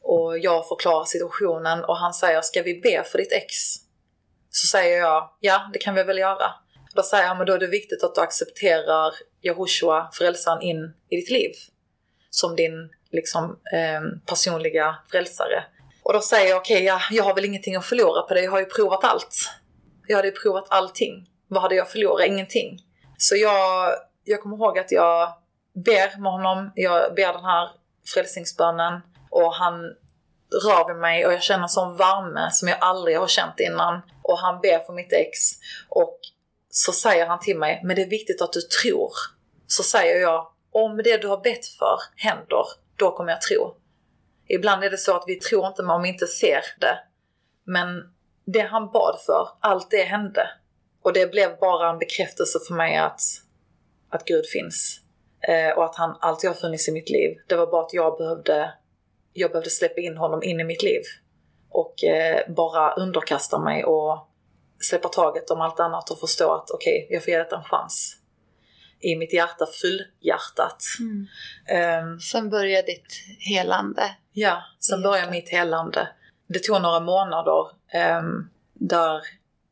och 0.02 0.40
jag 0.40 0.68
förklarar 0.68 1.06
situationen 1.06 1.84
och 1.84 1.98
han 1.98 2.14
säger, 2.14 2.42
ska 2.42 2.62
vi 2.62 2.82
be 2.82 3.04
för 3.04 3.18
ditt 3.18 3.34
ex? 3.34 3.54
Så 4.50 4.68
säger 4.68 4.98
jag, 4.98 5.30
ja 5.40 5.70
det 5.74 5.80
kan 5.80 5.96
vi 5.96 6.04
väl 6.04 6.18
göra. 6.18 6.52
Då 6.96 7.04
säger 7.04 7.28
han, 7.28 7.38
men 7.38 7.48
då 7.48 7.54
är 7.54 7.60
det 7.60 7.68
viktigt 7.68 8.04
att 8.04 8.16
du 8.16 8.22
accepterar 8.22 9.14
Jehoshua, 9.42 10.10
frälsaren, 10.14 10.62
in 10.62 10.94
i 11.10 11.16
ditt 11.16 11.30
liv. 11.30 11.52
Som 12.30 12.56
din 12.56 12.90
liksom, 13.12 13.60
eh, 13.74 14.02
personliga 14.26 14.96
frälsare. 15.12 15.64
Och 16.04 16.14
då 16.14 16.22
säger 16.22 16.50
jag, 16.50 16.58
okej, 16.58 16.76
okay, 16.76 16.86
ja, 16.86 17.00
jag 17.12 17.24
har 17.24 17.36
väl 17.36 17.46
ingenting 17.46 17.76
att 17.76 17.86
förlora 17.86 18.22
på 18.22 18.34
det. 18.34 18.42
Jag 18.42 18.52
har 18.52 18.60
ju 18.60 18.66
provat 18.66 19.04
allt. 19.04 19.36
Jag 20.08 20.16
hade 20.16 20.28
ju 20.28 20.34
provat 20.34 20.66
allting. 20.70 21.30
Vad 21.48 21.62
hade 21.62 21.76
jag 21.76 21.90
förlorat? 21.90 22.28
Ingenting. 22.28 22.80
Så 23.18 23.36
jag, 23.36 23.96
jag 24.24 24.42
kommer 24.42 24.56
ihåg 24.56 24.80
att 24.80 24.92
jag 24.92 25.34
ber 25.74 26.20
med 26.20 26.32
honom. 26.32 26.72
Jag 26.76 27.16
ber 27.16 27.34
den 27.34 27.46
här 27.46 27.70
frälsningsbönen 28.14 29.02
och 29.30 29.54
han 29.54 29.96
rör 30.66 30.88
vid 30.88 31.02
mig 31.02 31.26
och 31.26 31.34
jag 31.34 31.44
känner 31.44 31.64
en 31.64 31.70
sån 31.70 31.98
värme 31.98 32.50
som 32.52 32.68
jag 32.68 32.78
aldrig 32.82 33.20
har 33.20 33.28
känt 33.28 33.60
innan. 33.60 34.02
Och 34.24 34.38
han 34.38 34.62
ber 34.62 34.80
för 34.80 34.94
mitt 34.94 35.14
ex 35.14 35.40
och 35.90 36.20
så 36.72 36.92
säger 36.92 37.26
han 37.26 37.40
till 37.40 37.58
mig, 37.58 37.82
men 37.84 37.96
det 37.96 38.02
är 38.02 38.10
viktigt 38.10 38.42
att 38.42 38.54
du 38.54 38.62
tror. 38.62 39.12
Så 39.68 39.84
säger 39.84 40.22
jag, 40.22 40.48
om 40.72 40.98
det 40.98 41.18
du 41.18 41.28
har 41.28 41.42
bett 41.42 41.66
för 41.66 42.00
händer, 42.16 42.66
då 42.96 43.12
kommer 43.12 43.32
jag 43.32 43.42
tro. 43.42 43.76
Ibland 44.48 44.84
är 44.84 44.90
det 44.90 44.98
så 44.98 45.16
att 45.16 45.24
vi 45.28 45.36
tror 45.36 45.68
inte 45.68 45.82
om 45.82 46.02
vi 46.02 46.10
inte 46.10 46.28
ser 46.28 46.64
det. 46.80 47.00
Men 47.64 47.88
det 48.46 48.60
han 48.62 48.92
bad 48.92 49.20
för, 49.26 49.48
allt 49.60 49.92
det 49.92 50.04
hände. 50.04 50.50
Och 51.04 51.14
det 51.14 51.32
blev 51.32 51.58
bara 51.60 51.90
en 51.90 52.00
bekräftelse 52.00 52.60
för 52.68 52.74
mig 52.74 52.98
att, 52.98 53.22
att 54.10 54.26
Gud 54.26 54.46
finns. 54.46 55.00
Eh, 55.48 55.78
och 55.78 55.86
att 55.86 55.96
han 55.96 56.18
alltid 56.22 56.50
har 56.50 56.56
funnits 56.56 56.90
i 56.90 56.92
mitt 56.92 57.10
liv. 57.10 57.38
Det 57.48 57.56
var 57.56 57.68
bara 57.68 57.86
att 57.86 57.94
jag 57.94 58.18
behövde, 58.18 58.74
jag 59.34 59.52
behövde 59.52 59.70
släppa 59.70 60.02
in 60.02 60.18
honom 60.18 60.44
in 60.44 60.60
i 60.60 60.64
mitt 60.64 60.84
liv. 60.84 61.02
Och 61.70 62.04
eh, 62.04 62.52
bara 62.52 62.94
underkasta 62.94 63.60
mig 63.60 63.84
och 63.84 64.28
släppa 64.82 65.10
taget 65.10 65.50
om 65.50 65.62
allt 65.62 65.80
annat 65.80 66.10
och 66.10 66.20
förstå 66.20 66.54
att 66.54 66.72
okej, 66.72 67.04
okay, 67.06 67.16
jag 67.16 67.24
får 67.24 67.32
ge 67.32 67.38
det 67.38 67.56
en 67.56 67.64
chans 67.64 68.18
i 69.02 69.16
mitt 69.16 69.34
hjärta 69.34 69.66
fullhjärtat. 69.82 70.84
Mm. 71.00 72.08
Um, 72.10 72.20
sen 72.20 72.50
började 72.50 72.88
ditt 72.88 73.14
helande? 73.40 74.16
Ja, 74.32 74.64
sen 74.80 75.02
började 75.02 75.32
mitt 75.32 75.50
helande. 75.50 76.08
Det 76.48 76.60
tog 76.60 76.82
några 76.82 77.00
månader 77.00 77.68
um, 78.20 78.50
där 78.74 79.22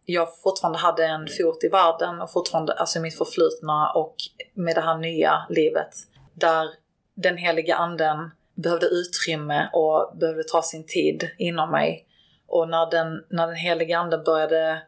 jag 0.06 0.28
fortfarande 0.44 0.80
hade 0.80 1.06
en 1.06 1.28
fot 1.28 1.64
i 1.64 1.68
världen 1.68 2.22
och 2.22 2.32
fortfarande, 2.32 2.74
alltså 2.74 3.00
mitt 3.00 3.18
förflutna 3.18 3.92
och 3.92 4.16
med 4.54 4.76
det 4.76 4.82
här 4.82 4.98
nya 4.98 5.46
livet. 5.50 5.96
Där 6.34 6.70
den 7.16 7.38
heliga 7.38 7.76
anden 7.76 8.32
behövde 8.56 8.86
utrymme 8.86 9.70
och 9.74 10.18
behövde 10.18 10.44
ta 10.44 10.62
sin 10.62 10.86
tid 10.86 11.30
inom 11.38 11.72
mig. 11.72 12.06
Och 12.48 12.70
när 12.70 12.92
den, 12.92 13.26
när 13.30 13.48
den 13.48 13.56
heliga 13.56 14.00
anden 14.00 14.24
började 14.24 14.82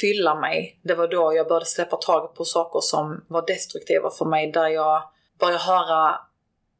fylla 0.00 0.34
mig. 0.34 0.80
Det 0.82 0.94
var 0.94 1.08
då 1.08 1.34
jag 1.34 1.48
började 1.48 1.66
släppa 1.66 1.96
taget 1.96 2.34
på 2.34 2.44
saker 2.44 2.80
som 2.80 3.24
var 3.28 3.46
destruktiva 3.46 4.10
för 4.10 4.24
mig. 4.24 4.52
Där 4.52 4.68
jag 4.68 5.02
började 5.38 5.58
höra 5.58 6.20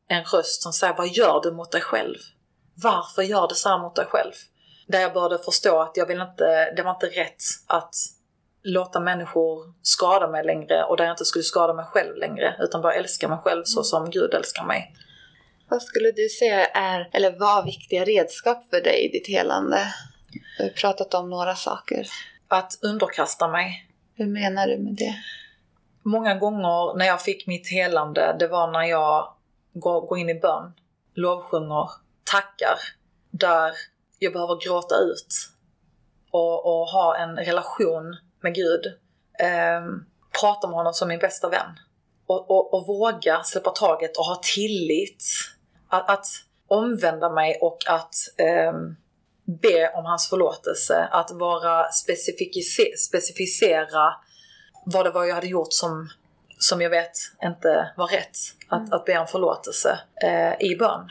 en 0.08 0.24
röst 0.24 0.62
som 0.62 0.72
säger 0.72 0.94
Vad 0.94 1.08
gör 1.08 1.40
du 1.42 1.52
mot 1.52 1.72
dig 1.72 1.80
själv? 1.80 2.16
Varför 2.82 3.22
gör 3.22 3.48
du 3.48 3.54
så 3.54 3.68
här 3.68 3.78
mot 3.78 3.96
dig 3.96 4.06
själv? 4.06 4.32
Där 4.86 5.00
jag 5.00 5.12
började 5.12 5.38
förstå 5.38 5.80
att 5.80 5.96
jag 5.96 6.06
vill 6.06 6.20
inte, 6.20 6.74
det 6.76 6.82
var 6.82 6.90
inte 6.90 7.06
rätt 7.06 7.42
att 7.66 7.94
låta 8.62 9.00
människor 9.00 9.74
skada 9.82 10.28
mig 10.28 10.44
längre 10.44 10.84
och 10.84 10.96
där 10.96 11.04
jag 11.04 11.12
inte 11.12 11.24
skulle 11.24 11.42
skada 11.42 11.74
mig 11.74 11.84
själv 11.84 12.16
längre 12.16 12.56
utan 12.60 12.82
bara 12.82 12.94
älska 12.94 13.28
mig 13.28 13.38
själv 13.38 13.62
så 13.64 13.82
som 13.82 14.10
Gud 14.10 14.34
älskar 14.34 14.64
mig. 14.64 14.94
Vad 15.68 15.82
skulle 15.82 16.10
du 16.10 16.28
säga 16.28 16.66
är, 16.66 17.10
eller 17.12 17.38
var 17.38 17.64
viktiga 17.64 18.04
redskap 18.04 18.64
för 18.70 18.80
dig 18.80 19.04
i 19.04 19.08
ditt 19.08 19.28
helande? 19.28 19.78
Du 20.58 20.64
har 20.64 20.70
pratat 20.70 21.14
om 21.14 21.30
några 21.30 21.54
saker 21.56 22.06
att 22.50 22.78
underkasta 22.82 23.48
mig. 23.48 23.86
Hur 24.14 24.26
menar 24.26 24.66
du 24.66 24.78
med 24.78 24.94
det? 24.94 25.14
Många 26.02 26.34
gånger 26.34 26.98
när 26.98 27.06
jag 27.06 27.22
fick 27.22 27.46
mitt 27.46 27.68
helande, 27.68 28.36
det 28.38 28.48
var 28.48 28.70
när 28.70 28.84
jag 28.84 29.34
går, 29.72 30.00
går 30.00 30.18
in 30.18 30.28
i 30.28 30.34
bön, 30.34 30.72
lovsjunger, 31.14 31.90
tackar, 32.24 32.78
där 33.30 33.72
jag 34.18 34.32
behöver 34.32 34.64
gråta 34.64 34.94
ut 34.96 35.26
och, 36.30 36.66
och 36.66 36.86
ha 36.86 37.16
en 37.16 37.36
relation 37.36 38.16
med 38.40 38.54
Gud. 38.54 38.86
Eh, 39.40 39.80
prata 40.40 40.66
med 40.66 40.76
honom 40.76 40.92
som 40.92 41.08
min 41.08 41.18
bästa 41.18 41.48
vän. 41.48 41.78
Och, 42.26 42.50
och, 42.50 42.74
och 42.74 42.86
våga 42.86 43.42
släppa 43.42 43.70
taget 43.70 44.16
och 44.16 44.24
ha 44.24 44.40
tillit. 44.54 45.24
Att, 45.88 46.10
att 46.10 46.26
omvända 46.68 47.30
mig 47.30 47.58
och 47.60 47.78
att 47.86 48.14
eh, 48.36 48.72
be 49.62 49.90
om 49.94 50.04
hans 50.04 50.28
förlåtelse, 50.28 51.08
att 51.10 51.30
vara 51.30 51.86
specificera 52.96 54.14
vad 54.84 55.06
det 55.06 55.10
var 55.10 55.24
jag 55.24 55.34
hade 55.34 55.46
gjort 55.46 55.72
som, 55.72 56.08
som 56.58 56.80
jag 56.80 56.90
vet 56.90 57.12
inte 57.44 57.92
var 57.96 58.06
rätt. 58.06 58.36
Att, 58.68 58.78
mm. 58.78 58.92
att 58.92 59.04
be 59.04 59.18
om 59.18 59.26
förlåtelse 59.26 60.00
eh, 60.22 60.70
i 60.70 60.76
bön. 60.76 61.10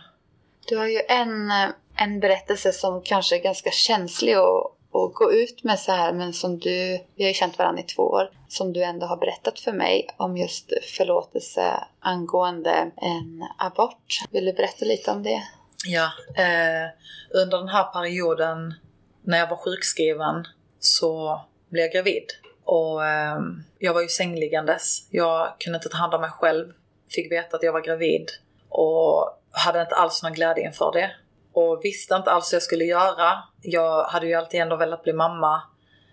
Du 0.67 0.77
har 0.77 0.85
ju 0.85 1.01
en, 1.07 1.51
en 1.95 2.19
berättelse 2.19 2.71
som 2.71 3.01
kanske 3.01 3.35
är 3.35 3.43
ganska 3.43 3.71
känslig 3.71 4.33
att, 4.33 4.65
att 4.93 5.13
gå 5.13 5.33
ut 5.33 5.63
med 5.63 5.79
så 5.79 5.91
här 5.91 6.13
men 6.13 6.33
som 6.33 6.59
du, 6.59 6.99
vi 7.15 7.23
har 7.23 7.27
ju 7.27 7.33
känt 7.33 7.57
varandra 7.57 7.81
i 7.81 7.85
två 7.85 8.03
år, 8.03 8.29
som 8.47 8.73
du 8.73 8.83
ändå 8.83 9.05
har 9.05 9.17
berättat 9.17 9.59
för 9.59 9.71
mig 9.71 10.09
om 10.17 10.37
just 10.37 10.73
förlåtelse 10.97 11.83
angående 11.99 12.91
en 12.95 13.45
abort. 13.57 14.21
Vill 14.31 14.45
du 14.45 14.53
berätta 14.53 14.85
lite 14.85 15.11
om 15.11 15.23
det? 15.23 15.43
Ja, 15.85 16.11
eh, 16.37 16.89
under 17.29 17.57
den 17.57 17.67
här 17.67 17.83
perioden 17.83 18.73
när 19.21 19.37
jag 19.37 19.49
var 19.49 19.57
sjukskriven 19.57 20.47
så 20.79 21.41
blev 21.69 21.83
jag 21.83 21.91
gravid. 21.93 22.25
Och 22.63 23.05
eh, 23.05 23.39
jag 23.79 23.93
var 23.93 24.01
ju 24.01 24.07
sängliggandes. 24.07 25.07
Jag 25.09 25.53
kunde 25.59 25.77
inte 25.77 25.89
ta 25.89 25.97
hand 25.97 26.13
om 26.13 26.21
mig 26.21 26.29
själv. 26.29 26.73
Fick 27.09 27.31
veta 27.31 27.57
att 27.57 27.63
jag 27.63 27.73
var 27.73 27.81
gravid 27.81 28.29
och 28.69 29.41
hade 29.51 29.81
inte 29.81 29.95
alls 29.95 30.23
någon 30.23 30.33
glädje 30.33 30.65
inför 30.65 30.91
det. 30.91 31.11
Och 31.53 31.79
visste 31.83 32.15
inte 32.15 32.31
alls 32.31 32.53
hur 32.53 32.55
jag 32.55 32.63
skulle 32.63 32.85
göra. 32.85 33.43
Jag 33.61 34.03
hade 34.03 34.27
ju 34.27 34.33
alltid 34.33 34.61
ändå 34.61 34.75
velat 34.75 35.03
bli 35.03 35.13
mamma. 35.13 35.61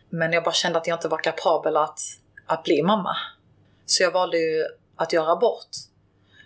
Men 0.09 0.33
jag 0.33 0.44
bara 0.44 0.55
kände 0.55 0.79
att 0.79 0.87
jag 0.87 0.96
inte 0.96 1.09
var 1.09 1.18
kapabel 1.18 1.76
att, 1.76 1.98
att 2.46 2.62
bli 2.62 2.83
mamma. 2.83 3.16
Så 3.87 4.02
jag 4.02 4.11
valde 4.11 4.38
ju 4.38 4.66
att 4.96 5.12
göra 5.12 5.33
abort. 5.33 5.68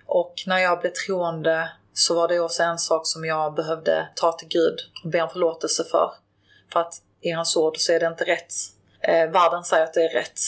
Och 0.07 0.35
när 0.47 0.59
jag 0.59 0.81
blev 0.81 0.91
troende 0.91 1.71
så 2.01 2.15
var 2.15 2.29
det 2.29 2.41
också 2.41 2.63
en 2.63 2.79
sak 2.79 3.07
som 3.07 3.25
jag 3.25 3.55
behövde 3.55 4.09
ta 4.15 4.33
till 4.33 4.49
Gud 4.49 4.79
och 5.05 5.11
be 5.11 5.23
om 5.23 5.29
förlåtelse 5.29 5.85
för. 5.85 6.13
För 6.73 6.81
att 6.81 6.95
i 7.21 7.31
hans 7.31 7.57
ord 7.57 7.77
så 7.79 7.93
är 7.93 8.01
det 8.01 8.07
inte 8.07 8.25
rätt. 8.25 8.53
Eh, 9.01 9.31
världen 9.31 9.65
säger 9.65 9.85
att 9.85 9.95
det 9.95 10.03
är 10.03 10.15
rätt. 10.15 10.41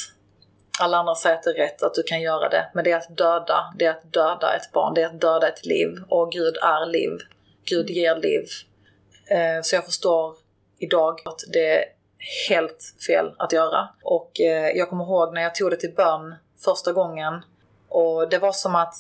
alla 0.80 0.96
andra 0.96 1.14
säger 1.14 1.36
att 1.36 1.42
det 1.42 1.50
är 1.50 1.54
rätt, 1.54 1.82
att 1.82 1.94
du 1.94 2.02
kan 2.02 2.20
göra 2.20 2.48
det. 2.48 2.70
Men 2.74 2.84
det 2.84 2.92
är 2.92 2.96
att 2.96 3.16
döda, 3.16 3.74
det 3.78 3.84
är 3.84 3.90
att 3.90 4.12
döda 4.12 4.56
ett 4.56 4.72
barn, 4.72 4.94
det 4.94 5.02
är 5.02 5.06
att 5.06 5.20
döda 5.20 5.48
ett 5.48 5.66
liv. 5.66 5.88
Och 6.08 6.32
Gud 6.32 6.56
är 6.56 6.86
liv. 6.86 7.10
Gud 7.64 7.90
ger 7.90 8.16
liv. 8.16 8.46
Eh, 9.26 9.62
så 9.62 9.76
jag 9.76 9.84
förstår 9.84 10.36
idag 10.78 11.20
att 11.24 11.40
det 11.52 11.78
är 11.78 11.84
helt 12.48 12.94
fel 13.06 13.34
att 13.38 13.52
göra. 13.52 13.88
Och 14.02 14.40
eh, 14.40 14.70
jag 14.76 14.88
kommer 14.88 15.04
ihåg 15.04 15.34
när 15.34 15.42
jag 15.42 15.54
tog 15.54 15.70
det 15.70 15.76
till 15.76 15.94
bön 15.94 16.34
första 16.64 16.92
gången. 16.92 17.44
Och 17.88 18.28
det 18.28 18.38
var 18.38 18.52
som 18.52 18.74
att 18.74 18.94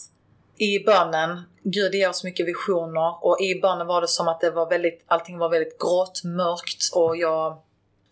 i 0.62 0.84
bönen, 0.84 1.42
Gud 1.62 1.94
ger 1.94 2.08
oss 2.08 2.24
mycket 2.24 2.46
visioner 2.46 3.24
och 3.24 3.40
i 3.40 3.60
bönen 3.60 3.86
var 3.86 4.00
det 4.00 4.08
som 4.08 4.28
att 4.28 4.40
det 4.40 4.50
var 4.50 4.70
väldigt, 4.70 5.04
allting 5.06 5.38
var 5.38 5.48
väldigt 5.48 5.78
grått, 5.78 6.24
mörkt 6.24 6.94
och 6.94 7.16
jag 7.16 7.62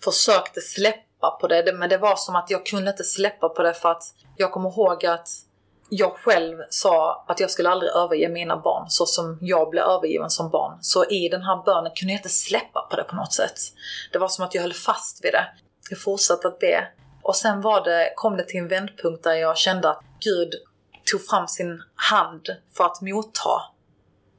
försökte 0.05 0.61
släppa 0.61 1.31
på 1.41 1.49
det. 1.49 1.73
Men 1.73 1.89
det 1.89 1.99
var 1.99 2.17
som 2.17 2.37
att 2.37 2.51
jag 2.51 2.67
kunde 2.67 2.91
inte 2.91 3.05
släppa 3.05 3.49
på 3.49 3.63
det 3.63 3.75
för 3.75 3.91
att 3.91 4.03
jag 4.37 4.53
kommer 4.53 4.71
ihåg 4.71 5.07
att 5.07 5.29
jag 5.89 6.13
själv 6.17 6.59
sa 6.71 7.25
att 7.29 7.41
jag 7.41 7.51
skulle 7.51 7.69
aldrig 7.69 7.93
överge 7.93 8.29
mina 8.29 8.57
barn 8.57 8.85
så 8.89 9.07
som 9.07 9.39
jag 9.41 9.71
blev 9.71 9.85
övergiven 9.85 10.31
som 10.31 10.51
barn. 10.51 10.79
Så 10.81 11.05
i 11.05 11.29
den 11.29 11.43
här 11.43 11.65
bönen 11.65 11.93
kunde 11.95 12.13
jag 12.13 12.19
inte 12.19 12.29
släppa 12.29 12.87
på 12.91 12.97
det 12.97 13.05
på 13.05 13.17
något 13.17 13.33
sätt. 13.33 13.59
Det 14.13 14.19
var 14.19 14.29
som 14.29 14.45
att 14.45 14.55
jag 14.55 14.63
höll 14.63 14.73
fast 14.73 15.25
vid 15.25 15.33
det. 15.33 15.47
Jag 15.91 16.01
fortsatte 16.01 16.49
att 16.49 16.59
be. 16.59 16.89
Och 17.23 17.37
sen 17.37 17.61
var 17.61 17.85
det, 17.85 18.13
kom 18.17 18.37
det 18.37 18.45
till 18.45 18.61
en 18.61 18.69
vändpunkt 18.69 19.25
där 19.25 19.35
jag 19.35 19.59
kände 19.59 19.91
att 19.91 20.03
Gud 20.21 20.55
tog 21.11 21.27
fram 21.27 21.49
sin 21.49 21.83
hand 21.95 22.47
för 22.77 22.85
att 22.85 23.01
motta 23.01 23.63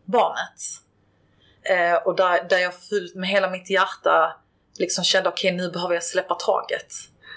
barnet. 0.06 0.60
Eh, 1.64 1.96
och 1.96 2.16
där, 2.16 2.44
där 2.50 2.58
jag 2.58 2.74
fullt 2.74 3.16
med 3.16 3.30
hela 3.30 3.50
mitt 3.50 3.70
hjärta 3.70 4.36
liksom 4.80 5.04
kände 5.04 5.30
okej 5.30 5.54
okay, 5.54 5.66
nu 5.66 5.72
behöver 5.72 5.94
jag 5.94 6.04
släppa 6.04 6.36
taget. 6.36 6.88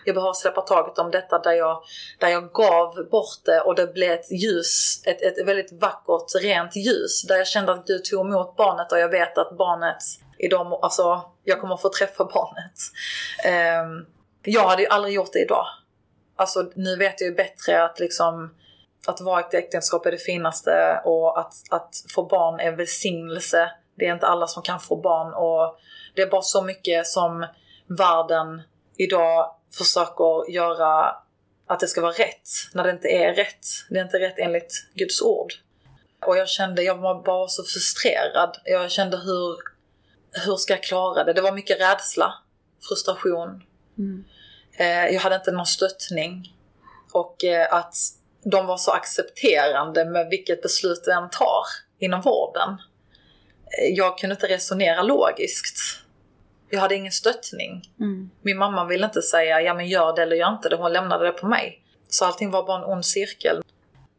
Jag 0.05 0.15
behöver 0.15 0.33
släppa 0.33 0.61
taget 0.61 0.99
om 0.99 1.11
detta 1.11 1.39
där 1.39 1.53
jag, 1.53 1.83
där 2.19 2.29
jag 2.29 2.53
gav 2.53 3.09
bort 3.11 3.45
det 3.45 3.61
och 3.61 3.75
det 3.75 3.87
blev 3.87 4.13
ett 4.13 4.33
ljus, 4.33 5.03
ett, 5.07 5.23
ett 5.23 5.47
väldigt 5.47 5.73
vackert, 5.73 6.43
rent 6.43 6.77
ljus. 6.77 7.23
Där 7.23 7.37
jag 7.37 7.47
kände 7.47 7.73
att 7.73 7.87
Gud 7.87 8.05
tog 8.05 8.27
emot 8.27 8.57
barnet 8.57 8.93
och 8.93 8.99
jag 8.99 9.09
vet 9.09 9.39
att 9.39 9.57
barnet 9.59 10.03
idag, 10.39 10.79
alltså 10.83 11.23
jag 11.45 11.61
kommer 11.61 11.77
få 11.77 11.89
träffa 11.89 12.25
barnet. 12.25 12.75
Eh, 13.45 14.07
jag 14.43 14.69
hade 14.69 14.83
ju 14.83 14.89
aldrig 14.89 15.15
gjort 15.15 15.33
det 15.33 15.43
idag. 15.43 15.67
Alltså 16.37 16.71
nu 16.75 16.97
vet 16.97 17.21
jag 17.21 17.31
ju 17.31 17.35
bättre 17.35 17.85
att 17.85 18.01
liksom 18.01 18.55
att 19.07 19.21
vara 19.21 19.41
ett 19.41 19.55
äktenskap 19.55 20.07
är 20.07 20.11
det 20.11 20.19
finaste 20.19 21.01
och 21.05 21.41
att, 21.41 21.55
att 21.71 22.05
få 22.15 22.27
barn 22.27 22.61
är 22.61 22.73
välsignelse. 22.73 23.71
Det 23.95 24.07
är 24.07 24.15
inte 24.15 24.27
alla 24.27 24.47
som 24.47 24.63
kan 24.63 24.81
få 24.81 24.97
barn 24.97 25.35
och 25.35 25.79
det 26.15 26.23
är 26.23 26.27
bara 26.31 26.43
så 26.43 26.63
mycket 26.63 27.07
som 27.07 27.47
världen 27.87 28.63
idag 28.97 29.55
försöker 29.79 30.51
göra 30.51 31.17
att 31.67 31.81
det 31.81 31.89
ska 31.89 32.01
vara 32.01 32.13
rätt 32.13 32.49
när 32.73 32.85
det 32.85 32.91
inte 32.91 33.09
är 33.09 33.35
rätt. 33.35 33.67
Det 33.91 33.99
är 33.99 34.03
inte 34.03 34.19
rätt 34.19 34.39
enligt 34.39 34.87
Guds 34.95 35.23
ord. 35.23 35.53
Och 36.27 36.37
jag 36.37 36.49
kände, 36.49 36.83
jag 36.83 36.97
var 36.97 37.23
bara 37.23 37.49
så 37.49 37.65
frustrerad. 37.65 38.57
Jag 38.65 38.91
kände 38.91 39.17
hur, 39.17 39.57
hur 40.47 40.57
ska 40.57 40.73
jag 40.73 40.83
klara 40.83 41.25
det? 41.25 41.33
Det 41.33 41.41
var 41.41 41.53
mycket 41.53 41.81
rädsla, 41.81 42.35
frustration. 42.89 43.63
Mm. 43.99 44.25
Eh, 44.73 45.15
jag 45.15 45.21
hade 45.21 45.37
inte 45.37 45.53
någon 45.53 45.67
stöttning. 45.67 46.57
Och 47.13 47.45
eh, 47.45 47.75
att 47.75 47.95
de 48.45 48.67
var 48.67 48.77
så 48.77 48.91
accepterande 48.91 50.05
med 50.05 50.29
vilket 50.31 50.63
beslut 50.63 51.05
du 51.05 51.13
än 51.13 51.31
tar 51.31 51.65
inom 51.99 52.21
vården. 52.21 52.71
Eh, 53.79 53.89
jag 53.89 54.19
kunde 54.19 54.35
inte 54.35 54.47
resonera 54.47 55.03
logiskt. 55.03 55.79
Jag 56.71 56.81
hade 56.81 56.95
ingen 56.95 57.13
stöttning. 57.13 57.83
Mm. 58.01 58.31
Min 58.43 58.59
mamma 58.59 58.85
ville 58.85 59.07
inte 59.07 59.23
säga 59.23 59.61
ja 59.61 59.75
men 59.75 59.89
gör 59.89 60.17
det 60.17 60.23
eller 60.23 60.37
gör 60.37 60.53
inte 60.53 60.69
det. 60.69 60.77
Hon 60.77 60.93
lämnade 60.93 61.25
det 61.25 61.33
på 61.33 61.47
mig. 61.47 61.81
Så 62.09 62.25
allting 62.25 62.51
var 62.51 62.67
bara 62.67 62.79
en 62.79 62.85
ond 62.85 63.07
cirkel. 63.07 63.63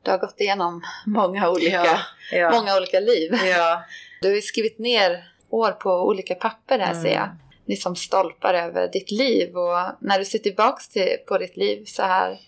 Du 0.04 0.12
har 0.12 0.18
gått 0.18 0.42
igenom 0.42 0.84
många 1.06 1.50
olika, 1.50 1.86
ja, 1.86 2.00
ja. 2.32 2.52
Många 2.52 2.78
olika 2.78 3.00
liv. 3.00 3.34
Ja. 3.46 3.84
Du 4.22 4.28
har 4.28 4.36
ju 4.36 4.42
skrivit 4.42 4.80
ner 4.80 5.32
år 5.50 5.72
på 5.72 5.90
olika 5.90 6.36
papper 6.36 6.80
här 6.80 6.92
mm. 6.92 7.04
ser 7.04 7.14
jag. 7.14 7.30
Liksom 7.68 7.96
stolpar 7.96 8.54
över 8.54 8.88
ditt 8.88 9.12
liv 9.12 9.58
och 9.58 9.78
när 10.00 10.20
du 10.20 10.26
ser 10.26 10.40
tillbaks 10.40 10.90
till, 10.90 11.18
på 11.28 11.38
ditt 11.38 11.58
liv 11.58 11.84
så 11.86 12.04
här. 12.04 12.40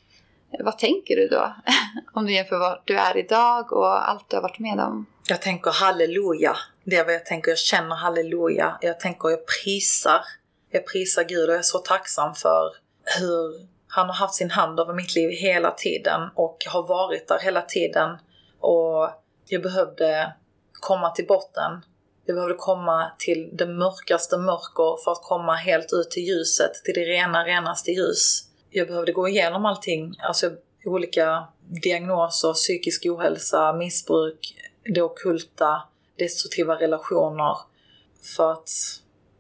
Vad 0.60 0.78
tänker 0.78 1.16
du 1.16 1.28
då? 1.28 1.56
om 2.14 2.26
du 2.26 2.34
jämför 2.34 2.58
var 2.60 2.82
du 2.86 2.98
är 2.98 3.18
idag 3.18 3.74
och 3.74 4.10
allt 4.10 4.30
du 4.30 4.36
har 4.36 4.44
varit 4.44 4.60
med 4.60 4.80
om. 4.80 5.06
Jag 5.28 5.42
tänker 5.42 5.72
halleluja. 5.72 6.58
Det 6.84 6.96
är 6.96 7.06
vad 7.06 7.14
jag 7.14 7.26
tänker. 7.26 7.52
Jag 7.52 7.58
känner 7.58 7.96
halleluja. 7.96 8.78
Jag 8.82 9.00
tänker 9.00 9.30
jag 9.30 9.40
prisar. 9.64 10.22
Jag 10.70 10.88
prisar 10.88 11.24
Gud 11.24 11.50
och 11.50 11.54
jag 11.54 11.60
är 11.60 11.64
så 11.64 11.78
tacksam 11.78 12.36
för 12.36 12.72
hur 13.20 13.68
han 13.88 14.08
har 14.08 14.16
haft 14.16 14.34
sin 14.34 14.52
hand 14.52 14.80
över 14.80 14.94
mitt 14.94 15.16
liv 15.16 15.30
hela 15.30 15.72
tiden 15.72 16.22
och 16.36 16.58
har 16.68 16.88
varit 16.88 17.28
där 17.28 17.40
hela 17.40 17.62
tiden. 17.62 18.18
Och 18.60 19.10
jag 19.46 19.64
behövde 19.64 20.34
komma 20.72 21.10
till 21.10 21.28
botten. 21.28 21.82
Jag 22.26 22.36
behövde 22.36 22.56
komma 22.56 23.12
till 23.20 23.50
det 23.54 23.66
mörkaste 23.66 24.38
mörker 24.38 25.04
för 25.04 25.12
att 25.12 25.22
komma 25.22 25.56
helt 25.56 25.94
ut 25.94 26.12
till 26.12 26.24
ljuset, 26.24 26.72
till 26.86 26.94
det 26.94 27.06
rena, 27.06 27.46
renaste 27.46 27.92
ljus. 27.92 28.47
Jag 28.78 28.88
behövde 28.88 29.12
gå 29.12 29.28
igenom 29.28 29.66
allting, 29.66 30.16
alltså 30.20 30.52
olika 30.86 31.48
diagnoser, 31.84 32.54
psykisk 32.54 33.06
ohälsa, 33.06 33.74
missbruk, 33.74 34.56
det 34.84 35.02
okulta, 35.02 35.82
destruktiva 36.18 36.76
relationer 36.76 37.58
för 38.36 38.52
att 38.52 38.70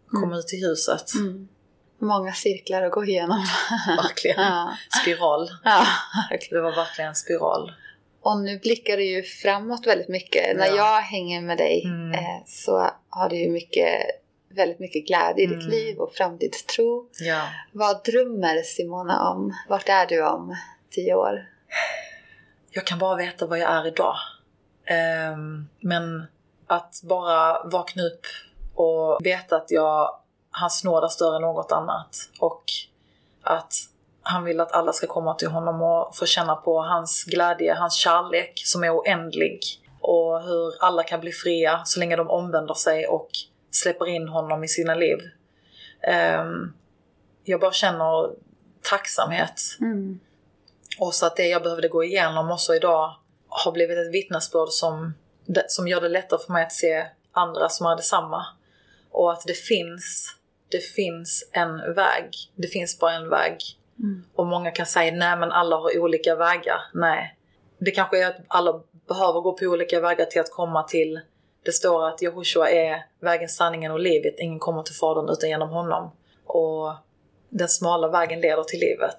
komma 0.07 0.25
mm. 0.25 0.39
ut 0.39 0.53
i 0.53 0.65
huset. 0.65 1.13
Mm. 1.15 1.47
Många 1.99 2.33
cirklar 2.33 2.81
att 2.81 2.91
gå 2.91 3.05
igenom. 3.05 3.45
verkligen. 3.87 4.41
Ja. 4.41 4.73
Spiral. 5.01 5.49
Ja, 5.63 5.85
Det 6.49 6.61
var 6.61 6.75
verkligen 6.75 7.09
en 7.09 7.15
spiral. 7.15 7.71
Och 8.21 8.39
nu 8.39 8.59
blickar 8.59 8.97
du 8.97 9.03
ju 9.03 9.23
framåt 9.23 9.87
väldigt 9.87 10.09
mycket. 10.09 10.47
Ja. 10.47 10.53
När 10.53 10.77
jag 10.77 11.01
hänger 11.01 11.41
med 11.41 11.57
dig 11.57 11.83
mm. 11.85 12.11
eh, 12.13 12.43
så 12.45 12.89
har 13.09 13.29
du 13.29 13.35
ju 13.35 13.49
mycket, 13.49 14.01
väldigt 14.49 14.79
mycket 14.79 15.07
glädje 15.07 15.43
i 15.43 15.47
ditt 15.47 15.59
mm. 15.59 15.69
liv 15.69 15.97
och 15.97 16.13
framtidstro. 16.13 17.09
Ja. 17.19 17.41
Vad 17.71 18.03
drömmer 18.03 18.61
Simona 18.61 19.29
om? 19.29 19.53
Vart 19.69 19.89
är 19.89 20.05
du 20.05 20.25
om 20.27 20.55
tio 20.89 21.15
år? 21.15 21.49
Jag 22.71 22.85
kan 22.85 22.99
bara 22.99 23.15
veta 23.15 23.45
vad 23.45 23.59
jag 23.59 23.71
är 23.71 23.87
idag. 23.87 24.15
Um, 25.33 25.69
men 25.79 26.27
att 26.67 27.01
bara 27.03 27.63
vakna 27.63 28.03
upp 28.03 28.25
och 28.75 29.25
veta 29.25 29.55
att 29.55 29.71
jag, 29.71 30.19
hans 30.51 30.83
nåd 30.83 31.03
är 31.03 31.07
större 31.07 31.35
än 31.35 31.41
något 31.41 31.71
annat. 31.71 32.15
Och 32.39 32.63
att 33.43 33.73
han 34.21 34.43
vill 34.43 34.59
att 34.59 34.71
alla 34.71 34.93
ska 34.93 35.07
komma 35.07 35.33
till 35.33 35.47
honom 35.47 35.81
och 35.81 36.15
få 36.15 36.25
känna 36.25 36.55
på 36.55 36.81
hans 36.81 37.23
glädje, 37.23 37.73
hans 37.73 37.93
kärlek 37.93 38.61
som 38.65 38.83
är 38.83 38.97
oändlig. 38.97 39.59
Och 40.01 40.41
hur 40.41 40.73
alla 40.83 41.03
kan 41.03 41.19
bli 41.19 41.31
fria 41.31 41.81
så 41.85 41.99
länge 41.99 42.15
de 42.15 42.29
omvänder 42.29 42.73
sig 42.73 43.07
och 43.07 43.29
släpper 43.77 44.07
in 44.07 44.27
honom 44.27 44.63
i 44.63 44.67
sina 44.67 44.95
liv. 44.95 45.17
Um, 46.39 46.73
jag 47.43 47.59
bara 47.59 47.71
känner 47.71 48.31
tacksamhet. 48.81 49.61
Mm. 49.81 50.19
Och 50.99 51.13
så 51.13 51.25
att 51.25 51.35
det 51.35 51.47
jag 51.47 51.63
behövde 51.63 51.87
gå 51.87 52.03
igenom 52.03 52.51
också 52.51 52.75
idag 52.75 53.15
har 53.47 53.71
blivit 53.71 53.97
ett 53.97 54.13
vittnesbörd 54.13 54.69
som, 54.69 55.13
som 55.67 55.87
gör 55.87 56.01
det 56.01 56.09
lättare 56.09 56.39
för 56.45 56.53
mig 56.53 56.63
att 56.63 56.71
se 56.71 57.05
andra 57.31 57.69
som 57.69 57.87
är 57.87 57.95
detsamma. 57.95 58.45
Och 59.11 59.31
att 59.31 59.43
det 59.47 59.57
finns, 59.57 60.35
det 60.69 60.85
finns 60.85 61.49
en 61.51 61.93
väg. 61.93 62.29
Det 62.55 62.67
finns 62.67 62.99
bara 62.99 63.13
en 63.13 63.29
väg. 63.29 63.57
Mm. 63.99 64.23
Och 64.35 64.45
många 64.45 64.71
kan 64.71 64.85
säga 64.85 65.11
nej 65.11 65.37
men 65.37 65.51
alla 65.51 65.75
har 65.75 65.99
olika 65.99 66.35
vägar. 66.35 66.81
Nej. 66.93 67.37
Det 67.79 67.91
kanske 67.91 68.23
är 68.23 68.27
att 68.27 68.37
alla 68.47 68.81
behöver 69.07 69.41
gå 69.41 69.53
på 69.53 69.65
olika 69.65 69.99
vägar 69.99 70.25
till 70.25 70.41
att 70.41 70.51
komma 70.51 70.83
till 70.83 71.19
det 71.67 71.73
står 71.73 72.07
att 72.07 72.21
Jehoshua 72.21 72.69
är 72.69 73.05
vägen, 73.19 73.49
sanningen 73.49 73.91
och 73.91 73.99
livet. 73.99 74.35
Ingen 74.37 74.59
kommer 74.59 74.83
till 74.83 74.95
Fadern 74.95 75.29
utan 75.29 75.49
genom 75.49 75.69
honom. 75.69 76.11
Och 76.45 76.93
den 77.49 77.67
smala 77.67 78.07
vägen 78.07 78.41
leder 78.41 78.63
till 78.63 78.79
livet. 78.79 79.17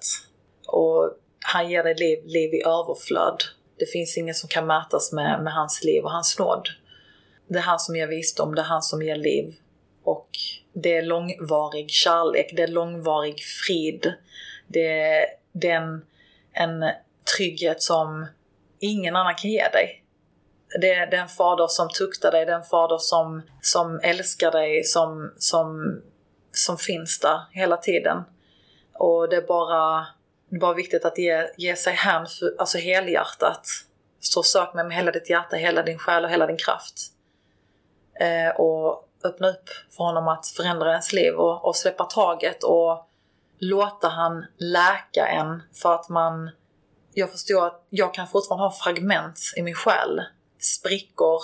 Och 0.67 1.13
han 1.39 1.69
ger 1.69 1.83
dig 1.83 1.95
liv, 1.95 2.19
liv 2.25 2.53
i 2.53 2.63
överflöd. 2.65 3.43
Det 3.79 3.85
finns 3.85 4.17
ingen 4.17 4.35
som 4.35 4.49
kan 4.49 4.67
mätas 4.67 5.11
med, 5.11 5.43
med 5.43 5.53
hans 5.53 5.83
liv 5.83 6.03
och 6.03 6.11
hans 6.11 6.39
nåd. 6.39 6.69
Det 7.47 7.57
är 7.57 7.63
han 7.63 7.79
som 7.79 7.95
ger 7.95 8.07
visdom, 8.07 8.55
det 8.55 8.61
är 8.61 8.65
han 8.65 8.81
som 8.81 9.01
ger 9.01 9.15
liv. 9.15 9.55
Och 10.03 10.29
det 10.73 10.97
är 10.97 11.01
långvarig 11.01 11.89
kärlek, 11.89 12.53
det 12.55 12.63
är 12.63 12.67
långvarig 12.67 13.39
frid. 13.67 14.13
Det 14.67 15.01
är, 15.01 15.25
det 15.51 15.69
är 15.69 15.81
en, 15.81 16.05
en 16.53 16.91
trygghet 17.37 17.81
som 17.81 18.27
ingen 18.79 19.15
annan 19.15 19.35
kan 19.35 19.51
ge 19.51 19.67
dig. 19.67 19.98
Det 20.81 20.93
är, 20.93 21.11
den 21.11 21.19
en 21.19 21.27
fader 21.27 21.67
som 21.67 21.89
tuktar 21.89 22.31
dig, 22.31 22.45
det 22.45 22.51
är 22.51 22.55
en 22.55 22.63
fader 22.63 22.97
som, 22.97 23.41
som 23.61 23.99
älskar 24.03 24.51
dig, 24.51 24.83
som, 24.83 25.33
som, 25.37 26.01
som 26.51 26.77
finns 26.77 27.19
där 27.19 27.41
hela 27.51 27.77
tiden. 27.77 28.23
Och 28.93 29.29
det 29.29 29.35
är 29.35 29.47
bara 29.47 30.07
det 30.49 30.55
är 30.55 30.59
bara 30.59 30.73
viktigt 30.73 31.05
att 31.05 31.17
ge, 31.17 31.49
ge 31.57 31.75
sig 31.75 31.93
hän, 31.93 32.25
alltså 32.57 32.77
helhjärtat. 32.77 33.67
Så 34.19 34.43
sök 34.43 34.73
mig 34.73 34.85
med 34.85 34.97
hela 34.97 35.11
ditt 35.11 35.29
hjärta, 35.29 35.55
hela 35.55 35.83
din 35.83 35.97
själ 35.97 36.25
och 36.25 36.31
hela 36.31 36.47
din 36.47 36.57
kraft. 36.57 36.95
Eh, 38.19 38.59
och 38.59 39.09
öppna 39.23 39.49
upp 39.49 39.69
för 39.89 40.03
honom 40.03 40.27
att 40.27 40.47
förändra 40.47 40.89
ens 40.89 41.13
liv 41.13 41.33
och, 41.33 41.67
och 41.67 41.75
släppa 41.75 42.03
taget 42.03 42.63
och 42.63 43.09
låta 43.59 44.07
han 44.07 44.45
läka 44.57 45.27
en 45.27 45.63
för 45.73 45.95
att 45.95 46.09
man... 46.09 46.49
Jag 47.13 47.31
förstår 47.31 47.67
att 47.67 47.85
jag 47.89 48.13
kan 48.13 48.27
fortfarande 48.27 48.63
ha 48.63 48.71
fragment 48.71 49.39
i 49.55 49.61
min 49.61 49.75
själ. 49.75 50.21
Sprickor 50.59 51.39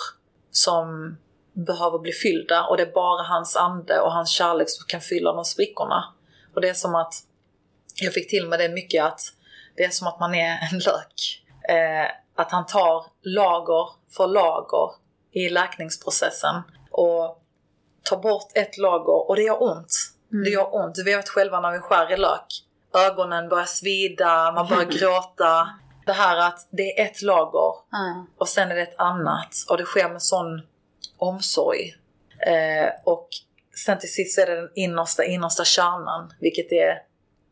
som 0.50 1.16
behöver 1.52 1.98
bli 1.98 2.12
fyllda 2.12 2.64
och 2.64 2.76
det 2.76 2.82
är 2.82 2.92
bara 2.92 3.22
hans 3.22 3.56
ande 3.56 4.00
och 4.00 4.12
hans 4.12 4.30
kärlek 4.30 4.70
som 4.70 4.86
kan 4.86 5.00
fylla 5.00 5.32
de 5.32 5.44
sprickorna. 5.44 6.14
Och 6.54 6.60
det 6.60 6.68
är 6.68 6.74
som 6.74 6.94
att 6.94 7.14
jag 7.94 8.14
fick 8.14 8.30
till 8.30 8.48
mig 8.48 8.58
det 8.58 8.68
mycket 8.68 9.04
att 9.04 9.20
det 9.76 9.84
är 9.84 9.90
som 9.90 10.08
att 10.08 10.20
man 10.20 10.34
är 10.34 10.58
en 10.72 10.78
lök. 10.78 11.44
Eh, 11.68 12.10
att 12.34 12.50
han 12.50 12.66
tar 12.66 13.04
lager 13.22 13.88
för 14.16 14.26
lager 14.26 14.90
i 15.32 15.48
läkningsprocessen 15.48 16.62
och 16.90 17.42
tar 18.02 18.16
bort 18.16 18.50
ett 18.54 18.78
lager 18.78 19.28
och 19.28 19.36
det 19.36 19.42
gör 19.42 19.62
ont. 19.62 19.94
Mm. 20.32 20.44
Det 20.44 20.50
gör 20.50 20.74
ont. 20.74 20.98
Vi 20.98 21.14
vet 21.14 21.28
själva 21.28 21.60
när 21.60 21.72
vi 21.72 21.78
skär 21.78 22.12
i 22.12 22.16
lök. 22.16 22.46
Ögonen 22.94 23.48
börjar 23.48 23.64
svida, 23.64 24.52
man 24.52 24.66
börjar 24.68 24.84
gråta. 24.98 25.68
Det 26.06 26.12
här 26.12 26.36
att 26.36 26.68
det 26.70 27.00
är 27.00 27.06
ett 27.06 27.22
lager 27.22 27.72
mm. 27.92 28.26
och 28.38 28.48
sen 28.48 28.70
är 28.70 28.74
det 28.74 28.82
ett 28.82 28.98
annat 29.00 29.54
och 29.70 29.76
det 29.76 29.84
sker 29.84 30.08
med 30.08 30.22
sån 30.22 30.62
omsorg. 31.16 31.94
Eh, 32.46 32.88
och 33.04 33.28
sen 33.84 33.98
till 33.98 34.12
sist 34.12 34.38
är 34.38 34.46
det 34.46 34.56
den 34.60 34.70
innersta, 34.74 35.24
innersta 35.24 35.64
kärnan, 35.64 36.32
vilket 36.40 36.72
är 36.72 37.02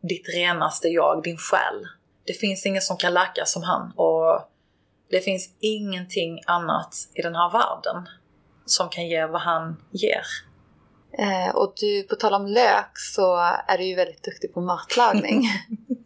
ditt 0.03 0.29
renaste 0.35 0.89
jag, 0.89 1.23
din 1.23 1.37
själ. 1.37 1.87
Det 2.27 2.33
finns 2.33 2.67
ingen 2.67 2.83
som 2.83 2.97
kan 2.97 3.15
läka 3.15 3.45
som 3.45 3.63
han 3.63 3.93
och 3.97 4.51
det 5.11 5.21
finns 5.21 5.51
ingenting 5.61 6.43
annat 6.47 6.95
i 7.15 7.23
den 7.23 7.35
här 7.35 7.53
världen 7.53 8.09
som 8.67 8.89
kan 8.89 9.09
ge 9.09 9.27
vad 9.27 9.41
han 9.41 9.85
ger. 9.91 10.25
Eh, 11.19 11.55
och 11.55 11.75
du, 11.81 12.03
på 12.03 12.15
tal 12.15 12.35
om 12.35 12.47
lök 12.47 12.91
så 12.95 13.37
är 13.67 13.79
du 13.79 13.85
ju 13.85 13.95
väldigt 13.95 14.23
duktig 14.23 14.55
på 14.55 14.61
matlagning. 14.61 15.43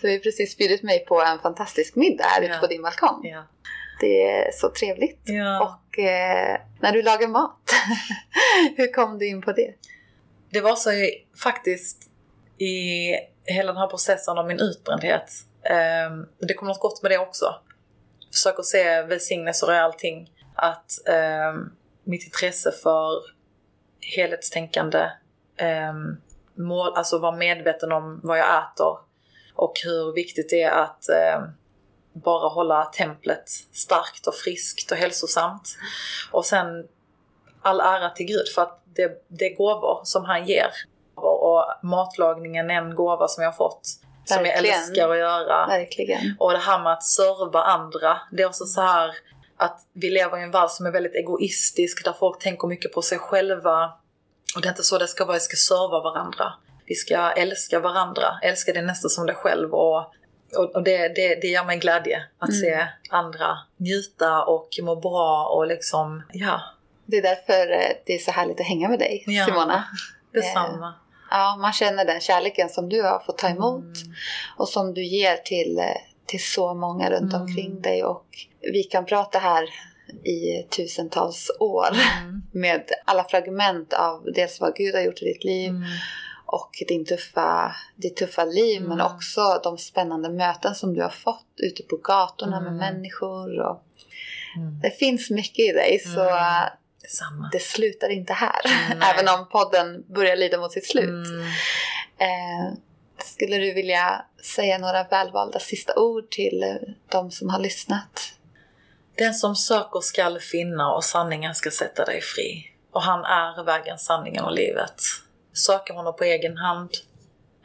du 0.00 0.06
har 0.06 0.12
ju 0.12 0.20
precis 0.20 0.56
bjudit 0.56 0.82
mig 0.82 1.04
på 1.04 1.22
en 1.22 1.38
fantastisk 1.38 1.96
middag 1.96 2.24
här 2.24 2.42
ja. 2.42 2.48
ute 2.48 2.58
på 2.58 2.66
din 2.66 2.82
balkong. 2.82 3.20
Ja. 3.22 3.44
Det 4.00 4.22
är 4.22 4.50
så 4.52 4.70
trevligt. 4.70 5.20
Ja. 5.24 5.62
Och 5.62 5.98
eh, 5.98 6.60
när 6.80 6.92
du 6.92 7.02
lagar 7.02 7.28
mat, 7.28 7.72
hur 8.76 8.92
kom 8.92 9.18
du 9.18 9.26
in 9.26 9.42
på 9.42 9.52
det? 9.52 9.74
Det 10.50 10.60
var 10.60 10.76
så 10.76 10.90
faktiskt 11.42 12.10
i 12.58 13.10
hela 13.44 13.72
den 13.72 13.80
här 13.80 13.86
processen 13.86 14.38
av 14.38 14.46
min 14.46 14.60
utbrändhet. 14.60 15.30
Eh, 15.62 16.10
det 16.38 16.54
kom 16.54 16.68
något 16.68 16.80
gott 16.80 17.02
med 17.02 17.10
det 17.10 17.18
också. 17.18 17.54
Försöker 18.32 18.62
se 18.62 19.02
välsignelser 19.02 19.74
i 19.74 19.78
allting. 19.78 20.30
Att 20.54 21.08
eh, 21.08 21.54
mitt 22.04 22.24
intresse 22.24 22.72
för 22.82 23.22
helhetstänkande, 24.16 25.10
eh, 25.56 25.94
mål, 26.54 26.92
alltså 26.94 27.18
vara 27.18 27.36
medveten 27.36 27.92
om 27.92 28.20
vad 28.22 28.38
jag 28.38 28.62
äter 28.62 29.07
och 29.58 29.72
hur 29.84 30.12
viktigt 30.12 30.50
det 30.50 30.62
är 30.62 30.70
att 30.70 31.08
eh, 31.08 31.42
bara 32.12 32.48
hålla 32.48 32.84
templet 32.84 33.50
starkt 33.72 34.26
och 34.26 34.34
friskt 34.34 34.92
och 34.92 34.96
hälsosamt. 34.96 35.76
Och 36.32 36.46
sen 36.46 36.66
all 37.62 37.80
ära 37.80 38.10
till 38.10 38.26
Gud 38.26 38.48
för 38.54 38.62
att 38.62 38.82
det, 38.84 39.24
det 39.28 39.44
är 39.44 39.56
gåvor 39.56 40.00
som 40.04 40.24
han 40.24 40.46
ger. 40.46 40.70
Och 41.14 41.64
matlagningen 41.82 42.70
är 42.70 42.74
en 42.74 42.94
gåva 42.94 43.28
som 43.28 43.42
jag 43.42 43.50
har 43.50 43.56
fått. 43.56 43.88
Som 44.24 44.44
jag 44.44 44.56
älskar 44.56 45.08
att 45.08 45.18
göra. 45.18 45.66
Verkligen. 45.66 46.36
Och 46.38 46.52
det 46.52 46.58
här 46.58 46.82
med 46.82 46.92
att 46.92 47.04
serva 47.04 47.62
andra. 47.62 48.20
Det 48.32 48.42
är 48.42 48.46
också 48.46 48.64
så 48.64 48.80
här 48.80 49.14
att 49.56 49.86
vi 49.92 50.10
lever 50.10 50.38
i 50.38 50.42
en 50.42 50.50
värld 50.50 50.70
som 50.70 50.86
är 50.86 50.90
väldigt 50.90 51.14
egoistisk, 51.14 52.04
där 52.04 52.12
folk 52.12 52.38
tänker 52.38 52.68
mycket 52.68 52.92
på 52.92 53.02
sig 53.02 53.18
själva. 53.18 53.92
Och 54.54 54.62
det 54.62 54.68
är 54.68 54.70
inte 54.70 54.82
så 54.82 54.98
det 54.98 55.08
ska 55.08 55.24
vara, 55.24 55.34
vi 55.34 55.40
ska 55.40 55.56
serva 55.56 56.00
varandra. 56.00 56.52
Vi 56.88 56.94
ska 56.94 57.30
älska 57.30 57.80
varandra, 57.80 58.24
älska 58.42 58.72
din 58.72 58.86
nästa 58.86 59.08
som 59.08 59.26
dig 59.26 59.36
själv 59.36 59.74
och 59.74 60.14
och, 60.56 60.82
det, 60.82 61.08
det, 61.08 61.34
det 61.34 61.46
ger 61.46 61.64
mig 61.64 61.78
glädje 61.78 62.22
att 62.38 62.48
mm. 62.48 62.60
se 62.60 62.86
andra 63.10 63.58
njuta 63.76 64.44
och 64.44 64.68
må 64.82 64.96
bra 64.96 65.46
och 65.46 65.66
liksom, 65.66 66.22
ja. 66.32 66.60
Det 67.06 67.16
är 67.16 67.22
därför 67.22 67.72
eh, 67.72 67.96
det 68.06 68.14
är 68.14 68.18
så 68.18 68.30
härligt 68.30 68.60
att 68.60 68.66
hänga 68.66 68.88
med 68.88 68.98
dig, 68.98 69.24
ja, 69.26 69.46
Simona. 69.46 69.84
Detsamma. 70.32 70.88
Eh, 70.88 70.94
ja, 71.30 71.56
man 71.60 71.72
känner 71.72 72.04
den 72.04 72.20
kärleken 72.20 72.68
som 72.68 72.88
du 72.88 73.02
har 73.02 73.18
fått 73.18 73.38
ta 73.38 73.48
emot 73.48 73.82
mm. 73.82 74.14
och 74.56 74.68
som 74.68 74.94
du 74.94 75.04
ger 75.04 75.36
till, 75.36 75.78
eh, 75.78 75.84
till 76.26 76.44
så 76.44 76.74
många 76.74 77.10
runt 77.10 77.32
mm. 77.32 77.42
omkring 77.42 77.80
dig. 77.80 78.04
Och 78.04 78.26
vi 78.72 78.82
kan 78.82 79.06
prata 79.06 79.38
här 79.38 79.68
i 80.24 80.62
tusentals 80.62 81.50
år 81.60 81.88
mm. 82.20 82.42
med 82.52 82.82
alla 83.04 83.24
fragment 83.24 83.92
av 83.92 84.24
dels 84.34 84.60
vad 84.60 84.76
Gud 84.76 84.94
har 84.94 85.02
gjort 85.02 85.22
i 85.22 85.24
ditt 85.24 85.44
liv 85.44 85.70
mm 85.70 85.84
och 86.48 86.70
din 86.88 87.04
tuffa, 87.04 87.76
ditt 87.96 88.16
tuffa 88.16 88.44
liv 88.44 88.76
mm. 88.76 88.88
men 88.88 89.00
också 89.00 89.60
de 89.62 89.78
spännande 89.78 90.30
möten 90.30 90.74
som 90.74 90.94
du 90.94 91.02
har 91.02 91.10
fått 91.10 91.46
ute 91.56 91.82
på 91.82 91.96
gatorna 91.96 92.56
mm. 92.56 92.64
med 92.64 92.92
människor. 92.92 93.60
Och 93.60 93.82
mm. 94.56 94.80
Det 94.80 94.90
finns 94.90 95.30
mycket 95.30 95.58
i 95.58 95.72
dig 95.72 95.98
så 95.98 96.20
mm. 96.20 96.68
Detsamma. 97.02 97.48
det 97.52 97.62
slutar 97.62 98.08
inte 98.08 98.32
här. 98.32 98.60
Även 99.12 99.28
om 99.28 99.48
podden 99.48 100.04
börjar 100.14 100.36
lida 100.36 100.58
mot 100.58 100.72
sitt 100.72 100.86
slut. 100.86 101.08
Mm. 101.08 101.42
Eh, 102.18 102.78
skulle 103.24 103.56
du 103.56 103.74
vilja 103.74 104.24
säga 104.44 104.78
några 104.78 105.04
välvalda 105.04 105.58
sista 105.58 105.96
ord 105.96 106.30
till 106.30 106.78
de 107.08 107.30
som 107.30 107.50
har 107.50 107.58
lyssnat? 107.58 108.32
Den 109.14 109.34
som 109.34 109.56
söker 109.56 110.00
skall 110.00 110.38
finna 110.40 110.92
och 110.92 111.04
sanningen 111.04 111.54
ska 111.54 111.70
sätta 111.70 112.04
dig 112.04 112.20
fri. 112.20 112.72
Och 112.92 113.02
han 113.02 113.24
är 113.24 113.64
vägen, 113.64 113.98
sanningen 113.98 114.44
och 114.44 114.52
livet 114.52 115.02
söka 115.58 115.94
honom 115.94 116.16
på 116.16 116.24
egen 116.24 116.56
hand. 116.56 116.90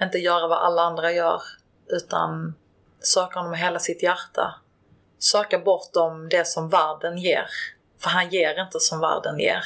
Inte 0.02 0.18
göra 0.18 0.48
vad 0.48 0.58
alla 0.58 0.82
andra 0.82 1.12
gör, 1.12 1.42
utan 1.88 2.54
söka 3.00 3.40
honom 3.40 3.52
med 3.52 3.60
hela 3.60 3.80
sitt 3.80 4.04
hjärta. 4.04 4.56
Söka 5.20 5.60
bortom 5.60 6.30
det 6.30 6.48
som 6.48 6.70
världen 6.70 7.18
ger. 7.18 7.46
För 8.02 8.10
han 8.10 8.30
ger 8.30 8.62
inte 8.62 8.80
som 8.80 9.00
världen 9.00 9.40
ger. 9.40 9.64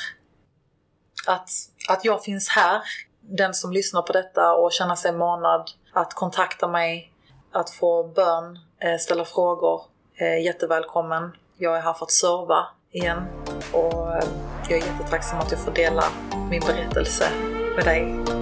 Att, 1.28 1.50
att 1.90 2.06
jag 2.06 2.24
finns 2.24 2.50
här, 2.50 2.82
den 3.22 3.54
som 3.54 3.72
lyssnar 3.72 4.02
på 4.02 4.14
detta 4.14 4.54
och 4.54 4.72
känner 4.72 4.96
sig 4.96 5.12
manad 5.12 5.72
att 5.94 6.14
kontakta 6.14 6.68
mig, 6.68 7.14
att 7.52 7.70
få 7.70 8.04
bön, 8.04 8.60
eh, 8.80 8.98
ställa 8.98 9.26
frågor, 9.26 9.82
eh, 10.16 10.44
jättevälkommen. 10.44 11.32
Jag 11.58 11.78
är 11.78 11.82
här 11.82 11.94
för 11.94 12.06
att 12.06 12.12
serva 12.12 12.68
igen 12.92 13.28
och 13.74 14.14
eh, 14.16 14.24
jag 14.70 14.80
är 14.80 14.86
jättetacksam 14.86 15.40
att 15.40 15.52
jag 15.52 15.60
får 15.60 15.72
dela 15.72 16.04
min 16.50 16.62
berättelse 16.62 17.57
med 17.78 17.86
dig. 17.86 18.37